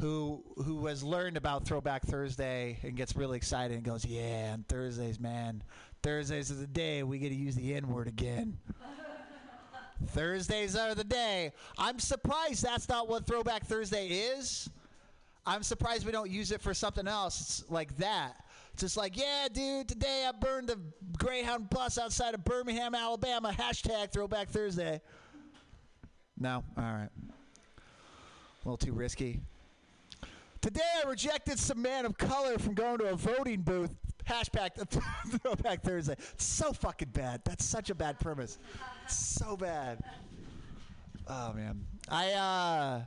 [0.00, 4.64] who who has learned about Throwback Thursday and gets really excited and goes, "Yeah, on
[4.68, 5.62] Thursdays, man,
[6.02, 8.58] Thursdays is the day we get to use the N word again."
[10.08, 11.52] Thursdays are the day.
[11.78, 14.68] I'm surprised that's not what Throwback Thursday is.
[15.46, 18.44] I'm surprised we don't use it for something else like that.
[18.76, 20.76] Just like, yeah, dude, today I burned a
[21.18, 23.52] Greyhound bus outside of Birmingham, Alabama.
[23.52, 25.00] Hashtag Throwback Thursday.
[26.38, 26.64] No?
[26.76, 27.08] All right.
[27.78, 29.40] A little too risky.
[30.60, 33.94] Today I rejected some man of color from going to a voting booth.
[34.30, 34.70] Hashtag
[35.42, 36.12] Throwback Thursday.
[36.12, 37.40] It's so fucking bad.
[37.44, 38.58] That's such a bad premise.
[39.08, 39.98] so bad.
[41.26, 41.84] Oh man.
[42.08, 43.02] I uh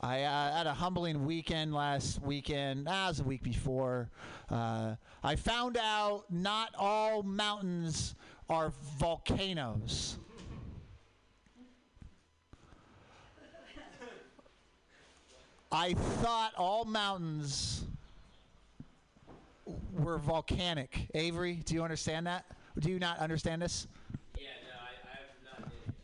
[0.00, 2.88] I uh, had a humbling weekend last weekend.
[2.90, 4.10] Ah, it was the week before.
[4.50, 8.14] Uh, I found out not all mountains
[8.50, 10.18] are volcanoes.
[15.74, 17.84] I thought all mountains
[19.92, 21.08] were volcanic.
[21.14, 22.44] Avery, do you understand that?
[22.78, 23.88] Do you not understand this?
[24.38, 25.94] Yeah, no, I, I have not it.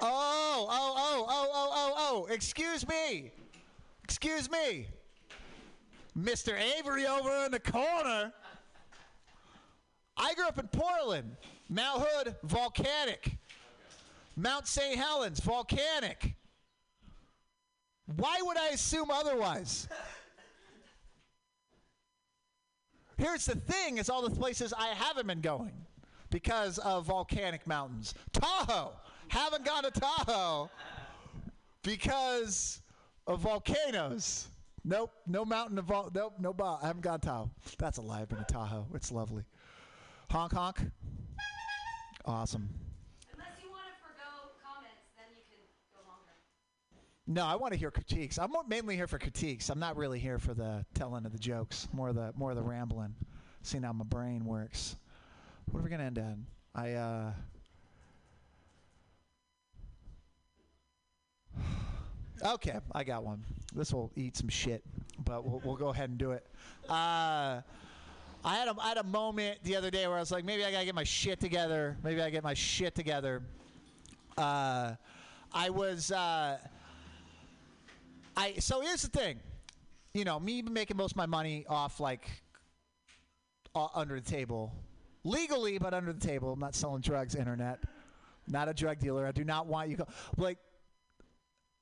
[0.00, 2.32] Oh, oh, oh, oh, oh, oh, oh.
[2.32, 3.30] Excuse me.
[4.02, 4.86] Excuse me.
[6.18, 6.58] Mr.
[6.78, 8.32] Avery over in the corner.
[10.16, 11.36] I grew up in Portland.
[11.68, 13.36] Mount Hood, volcanic.
[14.36, 14.96] Mount St.
[14.96, 16.34] Helens, volcanic.
[18.16, 19.88] Why would I assume otherwise?
[23.16, 25.86] Here's the thing: is all the places I haven't been going
[26.30, 28.14] because of volcanic mountains.
[28.32, 28.92] Tahoe,
[29.28, 30.70] haven't gone to Tahoe
[31.82, 32.82] because
[33.26, 34.48] of volcanoes.
[34.84, 37.50] Nope, no mountain of vol- nope, no I haven't gone to Tahoe.
[37.78, 38.22] That's a lie.
[38.22, 38.86] I've been to Tahoe.
[38.94, 39.44] It's lovely.
[40.30, 40.78] Honk honk.
[42.24, 42.68] Awesome.
[43.32, 45.62] Unless you want to forgo comments, then you can
[45.94, 46.34] go longer.
[47.26, 48.38] No, I want to hear critiques.
[48.38, 49.68] I'm mainly here for critiques.
[49.70, 51.88] I'm not really here for the telling of the jokes.
[51.92, 53.14] More the more of the rambling.
[53.62, 54.96] Seeing how my brain works.
[55.70, 56.46] What are we gonna end on?
[56.74, 57.32] I uh.
[62.44, 63.44] Okay, I got one.
[63.72, 64.82] This will eat some shit,
[65.24, 66.44] but we'll, we'll go ahead and do it.
[66.88, 67.60] Uh,
[68.44, 70.64] I had a I had a moment the other day where I was like, maybe
[70.64, 71.96] I gotta get my shit together.
[72.02, 73.42] Maybe I get my shit together.
[74.36, 74.94] Uh,
[75.54, 76.10] I was.
[76.10, 76.58] Uh,
[78.36, 79.40] I so here's the thing,
[80.14, 82.28] you know, me making most of my money off like
[83.74, 84.72] uh, under the table,
[85.24, 86.52] legally, but under the table.
[86.52, 87.80] I'm not selling drugs, internet.
[88.48, 89.26] Not a drug dealer.
[89.26, 89.96] I do not want you.
[89.96, 90.06] Go,
[90.36, 90.58] like,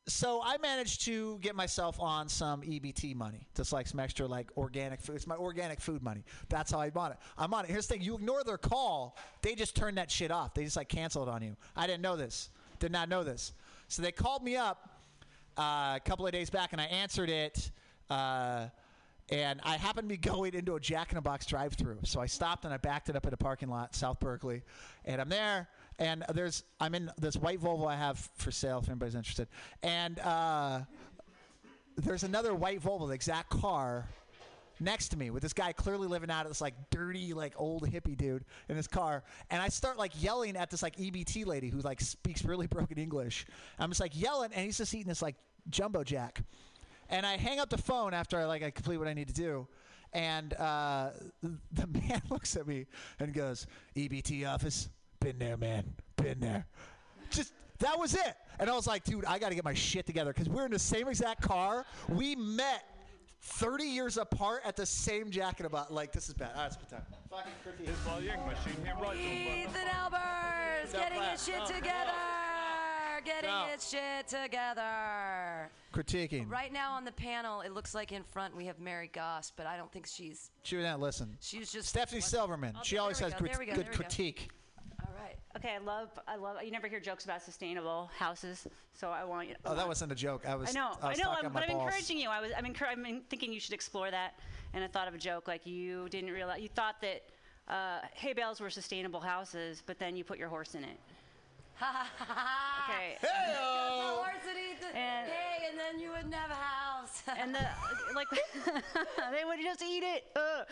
[0.07, 4.51] so I managed to get myself on some EBT money, just like some extra like
[4.57, 5.17] organic food.
[5.17, 6.25] It's my organic food money.
[6.49, 7.19] That's how I bought it.
[7.39, 7.71] I'm on it.
[7.71, 10.55] Here's the thing: you ignore their call, they just turn that shit off.
[10.55, 11.57] They just like cancel it on you.
[11.77, 12.51] I didn't know this.
[12.79, 13.53] Did not know this.
[13.89, 15.00] So they called me up
[15.61, 17.70] uh, a couple of days back, and I answered it.
[18.09, 18.69] Uh,
[19.31, 22.27] and I happened to be going into a Jack in the Box drive-through, so I
[22.27, 24.62] stopped and I backed it up at a parking lot, South Berkeley,
[25.05, 25.69] and I'm there.
[25.99, 29.49] And there's I'm in this white Volvo I have for sale if anybody's interested,
[29.82, 30.81] and uh,
[31.99, 34.09] there's another white Volvo, the exact car,
[34.81, 37.89] next to me with this guy clearly living out of this like dirty like old
[37.89, 41.69] hippie dude in his car and i start like yelling at this like ebt lady
[41.69, 43.47] who like speaks really broken english
[43.78, 45.37] i'm just like yelling and he's just eating this like
[45.69, 46.43] jumbo jack.
[47.09, 49.35] And i hang up the phone after i like i complete what i need to
[49.35, 49.66] do.
[50.12, 51.11] And uh,
[51.73, 52.87] the man looks at me
[53.19, 53.66] and goes
[53.97, 54.89] ebt office?
[55.20, 55.85] Been there man.
[56.16, 56.66] Been there.
[57.31, 58.35] Just that was it.
[58.59, 60.32] And i was like dude i gotta get my shit together.
[60.32, 61.85] Because we're in the same exact car.
[62.09, 62.85] We met
[63.43, 66.51] 30 years apart at the same jacket about like this is bad.
[66.55, 67.03] All right, it's time.
[67.31, 67.89] Fucking critique.
[69.19, 72.50] Ethan Albers getting his shit together.
[73.25, 73.67] Getting No.
[73.73, 75.71] his shit together.
[75.93, 76.51] Critiquing.
[76.51, 79.67] Right now on the panel, it looks like in front we have Mary Goss, but
[79.67, 80.51] I don't think she's.
[80.63, 81.37] She would not listen.
[81.41, 82.75] She's just Stephanie Silverman.
[82.77, 83.97] Oh, she always has go, crit- go, good there go.
[83.97, 84.51] critique.
[85.01, 85.37] All right.
[85.57, 86.63] Okay, I love, I love.
[86.63, 89.57] You never hear jokes about sustainable houses, so I want you.
[89.65, 90.45] Oh, that wasn't a joke.
[90.47, 90.71] I was.
[90.71, 91.83] I know, I was know, I'm, but I'm balls.
[91.85, 92.29] encouraging you.
[92.31, 94.35] I was, I'm, encour- I'm thinking you should explore that,
[94.75, 97.23] and I thought of a joke like you didn't realize, you thought that
[97.69, 100.99] uh, hay bales were sustainable houses, but then you put your horse in it.
[102.90, 103.16] okay.
[103.20, 107.23] The horse would And- hay, and then you wouldn't have a house.
[107.39, 107.61] and the
[108.15, 108.28] like
[109.32, 110.66] they would just eat it Ugh.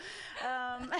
[0.45, 0.91] um,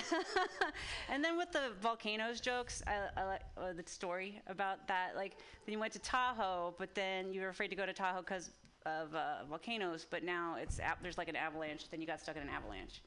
[1.09, 5.37] and then with the volcanoes jokes i, I like uh, the story about that like
[5.65, 8.51] then you went to tahoe but then you were afraid to go to tahoe because
[8.85, 12.41] of uh, volcanoes but now it's there's like an avalanche then you got stuck in
[12.41, 13.01] an avalanche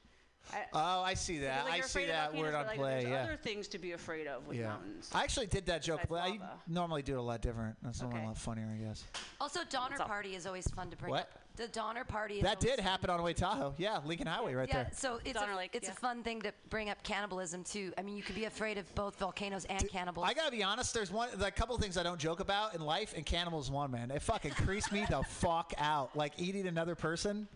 [0.52, 1.64] I, Oh, I see that.
[1.64, 3.01] like I see that word on like, play.
[3.02, 3.23] there's Yeah.
[3.23, 4.69] other things to be afraid of with Yeah.
[4.69, 7.77] mountains I actually did that joke, but I normally do it a lot different.
[7.82, 9.05] That's a lot funnier, I guess.
[9.40, 11.23] Also, Donner Party is always fun to bring What?
[11.23, 11.39] up.
[11.55, 13.74] The Donner Party is That did happen on the way to Tahoe.
[13.77, 14.90] Yeah, Lincoln Highway right yeah, there.
[14.94, 17.93] so it's, a, it's a fun thing to bring up cannibalism too.
[17.98, 20.27] I mean, you could be afraid of both volcanoes and cannibals.
[20.27, 20.94] I gotta be honest.
[20.94, 23.90] There's one, like, a couple things I don't joke about in life, and cannibals one.
[23.90, 26.16] Man, it fucking creeps me the fuck out.
[26.16, 27.47] Like eating another person,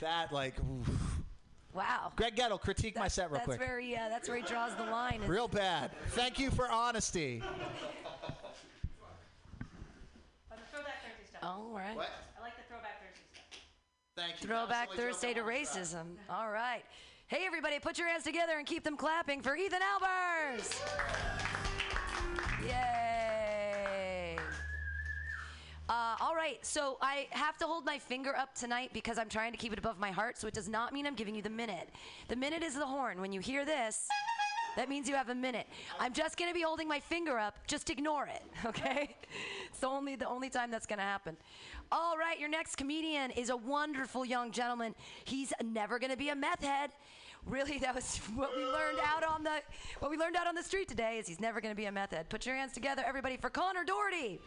[0.00, 0.58] that like.
[0.60, 0.88] oof.
[1.76, 2.12] Wow.
[2.16, 3.58] Greg Gettle, critique my set real that's quick.
[3.58, 3.94] very.
[3.94, 5.20] Uh, that's where he draws the line.
[5.26, 5.90] Real bad.
[6.08, 7.42] Thank you for honesty.
[11.42, 11.94] All right.
[11.94, 12.08] What?
[12.36, 13.60] i like the throwback thursday stuff
[14.16, 14.48] Thank you.
[14.48, 16.04] Throwback That was the only Thursday to joke I racism.
[16.28, 16.82] All right.
[17.28, 20.80] Hey, everybody, put your hands together and keep them clapping for Ethan Albers.
[22.66, 23.15] Yay.
[25.88, 29.52] Uh, all right, so I have to hold my finger up tonight because I'm trying
[29.52, 31.50] to keep it above my heart, so it does not mean I'm giving you the
[31.50, 31.90] minute.
[32.26, 33.20] The minute is the horn.
[33.20, 34.08] When you hear this,
[34.74, 35.68] that means you have a minute.
[36.00, 37.64] I'm just going to be holding my finger up.
[37.68, 39.14] Just ignore it, okay?
[39.68, 41.36] It's the only the only time that's going to happen.
[41.92, 44.92] All right, your next comedian is a wonderful young gentleman.
[45.24, 46.90] He's never going to be a meth head.
[47.46, 49.62] Really, that was what we learned out on the
[50.00, 51.18] what we learned out on the street today.
[51.18, 52.28] Is he's never going to be a meth head.
[52.28, 54.40] Put your hands together, everybody, for Connor Doherty.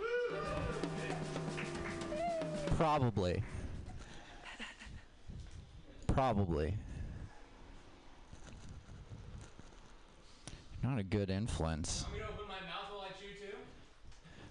[2.76, 3.42] Probably.
[6.08, 6.76] Probably.
[10.84, 12.04] Not a good influence.
[12.04, 13.58] Want me to open my mouth while I chew too?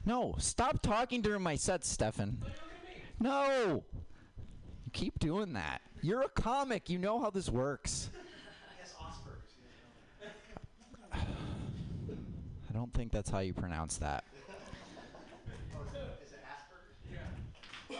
[0.06, 2.42] No, stop talking during my set, Stefan.
[3.20, 3.82] No!
[4.84, 5.82] You keep doing that.
[6.00, 6.88] You're a comic.
[6.88, 8.10] You know how this works.
[12.68, 14.24] I don't think that's how you pronounce that.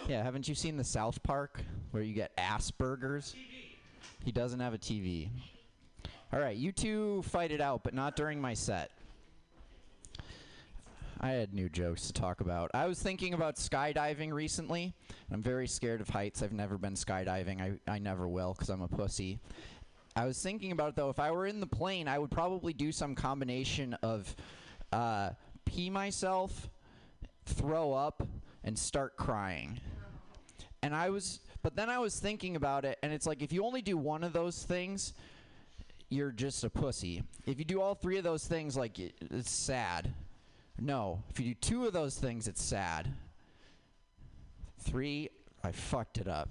[0.06, 3.34] Yeah, haven't you seen the South Park where you get Asperger's?
[4.24, 5.28] He doesn't have a TV.
[6.32, 8.90] All right, you two fight it out, but not during my set.
[11.20, 12.70] I had new jokes to talk about.
[12.74, 14.94] I was thinking about skydiving recently.
[15.32, 16.42] I'm very scared of heights.
[16.42, 17.60] I've never been skydiving.
[17.60, 19.40] I, I never will because I'm a pussy.
[20.18, 21.10] I was thinking about it though.
[21.10, 24.34] If I were in the plane, I would probably do some combination of
[24.92, 25.30] uh,
[25.64, 26.68] pee myself,
[27.44, 28.26] throw up,
[28.64, 29.78] and start crying.
[30.82, 33.64] And I was, but then I was thinking about it, and it's like if you
[33.64, 35.14] only do one of those things,
[36.08, 37.22] you're just a pussy.
[37.46, 40.12] If you do all three of those things, like it, it's sad.
[40.80, 43.06] No, if you do two of those things, it's sad.
[44.80, 45.30] Three,
[45.62, 46.48] I fucked it up.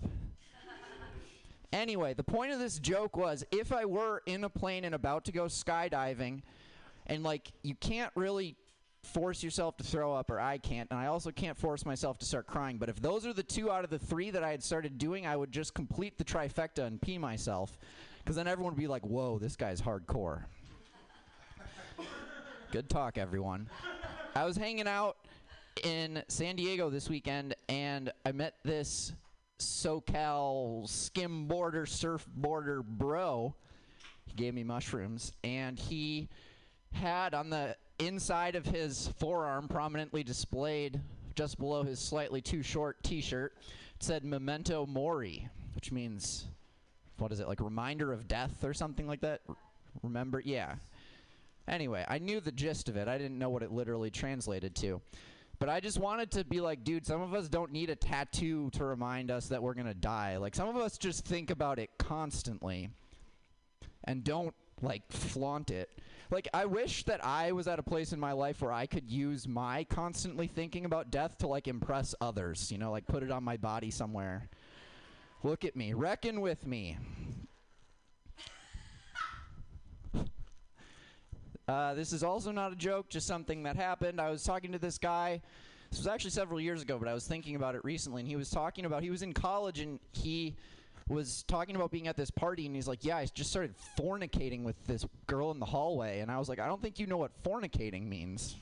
[1.73, 5.26] Anyway, the point of this joke was if I were in a plane and about
[5.26, 6.41] to go skydiving,
[7.07, 8.56] and like you can't really
[9.03, 12.26] force yourself to throw up, or I can't, and I also can't force myself to
[12.26, 12.77] start crying.
[12.77, 15.26] But if those are the two out of the three that I had started doing,
[15.26, 17.77] I would just complete the trifecta and pee myself,
[18.19, 20.45] because then everyone would be like, "Whoa, this guy's hardcore."
[22.72, 23.69] Good talk, everyone.
[24.35, 25.18] I was hanging out
[25.84, 29.14] in San Diego this weekend, and I met this
[29.59, 33.55] SoCal skimboarder, surfboarder bro.
[34.25, 36.29] He gave me mushrooms, and he
[36.93, 41.01] had on the inside of his forearm, prominently displayed
[41.35, 46.47] just below his slightly too short T-shirt, it said "Memento Mori," which means
[47.17, 49.41] what is it like reminder of death or something like that?
[49.47, 49.55] R-
[50.03, 50.41] remember?
[50.43, 50.75] Yeah.
[51.67, 53.07] Anyway, I knew the gist of it.
[53.07, 55.01] I didn't know what it literally translated to.
[55.59, 58.69] But I just wanted to be like, dude, some of us don't need a tattoo
[58.71, 60.38] to remind us that we're going to die.
[60.38, 62.89] Like, some of us just think about it constantly
[64.03, 65.89] and don't, like, flaunt it.
[66.29, 69.09] Like, I wish that I was at a place in my life where I could
[69.09, 72.71] use my constantly thinking about death to, like, impress others.
[72.71, 74.49] You know, like, put it on my body somewhere.
[75.41, 75.93] Look at me.
[75.93, 76.97] Reckon with me.
[81.68, 84.22] Uh, this is also not a joke, just something that happened.
[84.22, 85.41] I was talking to this guy.
[85.89, 88.38] This was actually several years ago, but I was thinking about it recently, and he
[88.38, 90.56] was talking about he was in college and he
[91.10, 94.64] was talking about being at this party, and he's like, "Yeah, I just started fornicating
[94.64, 97.18] with this girl in the hallway," and I was like, "I don't think you know
[97.18, 98.56] what fornicating means."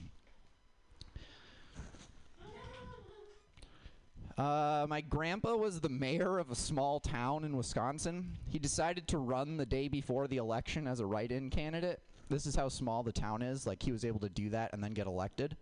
[4.36, 8.36] Uh, my grandpa was the mayor of a small town in Wisconsin.
[8.50, 12.02] He decided to run the day before the election as a write in candidate.
[12.30, 13.68] This is how small the town is.
[13.68, 15.56] Like, he was able to do that and then get elected.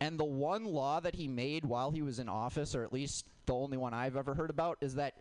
[0.00, 3.26] And the one law that he made while he was in office, or at least
[3.46, 5.14] the only one I've ever heard about, is that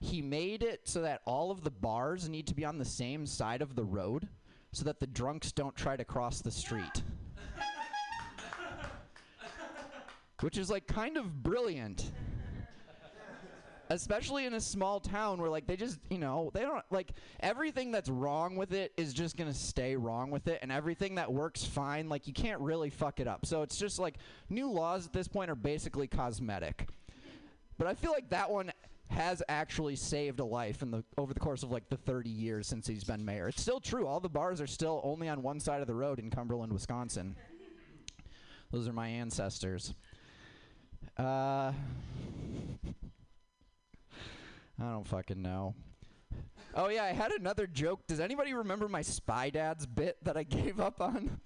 [0.00, 3.26] he made it so that all of the bars need to be on the same
[3.26, 4.28] side of the road
[4.72, 7.02] so that the drunks don't try to cross the street.
[10.40, 12.12] Which is like kind of brilliant.
[13.90, 17.90] Especially in a small town where like they just, you know, they don't like everything
[17.90, 21.64] that's wrong with it is just to stay wrong with it and everything that works
[21.64, 23.44] fine like you can't really fuck it up.
[23.44, 24.14] So it's just like
[24.48, 26.88] new laws at this point are basically cosmetic.
[27.78, 28.70] But I feel like that one
[29.08, 32.68] has actually saved a life in the over the course of like the 30 years
[32.68, 33.48] since he's been mayor.
[33.48, 34.06] It's still true.
[34.06, 37.34] All the bars are still only on one side of the road in Cumberland, Wisconsin.
[38.70, 39.94] Those are my ancestors.
[41.16, 41.72] Uh,
[44.80, 45.74] I don't fucking know.
[46.74, 48.06] Oh yeah, I had another joke.
[48.06, 51.40] Does anybody remember my Spy Dads bit that I gave up on?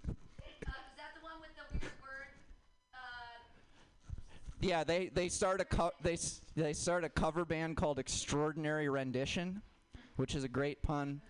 [4.60, 6.16] Yeah, they they start a co- they
[6.54, 9.60] they start a cover band called Extraordinary Rendition,
[10.16, 11.20] which is a great pun.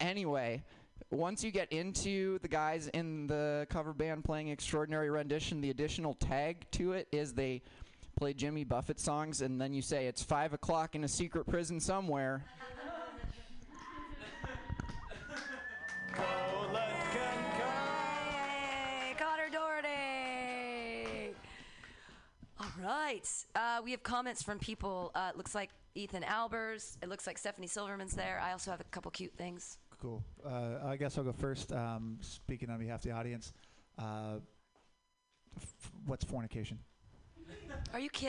[0.00, 0.62] Anyway,
[1.10, 6.14] once you get into the guys in the cover band playing Extraordinary Rendition, the additional
[6.14, 7.62] tag to it is they
[8.16, 11.78] play Jimmy Buffett songs, and then you say it's five o'clock in a secret prison
[11.80, 12.42] somewhere.
[17.78, 21.34] Hey, Connor Doherty.
[22.58, 23.28] All right.
[23.54, 25.12] Uh, we have comments from people.
[25.14, 26.96] Uh, it looks like Ethan Albers.
[27.02, 28.40] It looks like Stephanie Silverman's there.
[28.42, 29.76] I also have a couple cute things.
[30.00, 30.24] Cool.
[30.44, 31.72] Uh, I guess I'll go first.
[31.72, 33.52] Um, speaking on behalf of the audience,
[33.98, 34.36] uh,
[35.56, 36.78] f- what's fornication?
[37.92, 38.24] Are you kidding?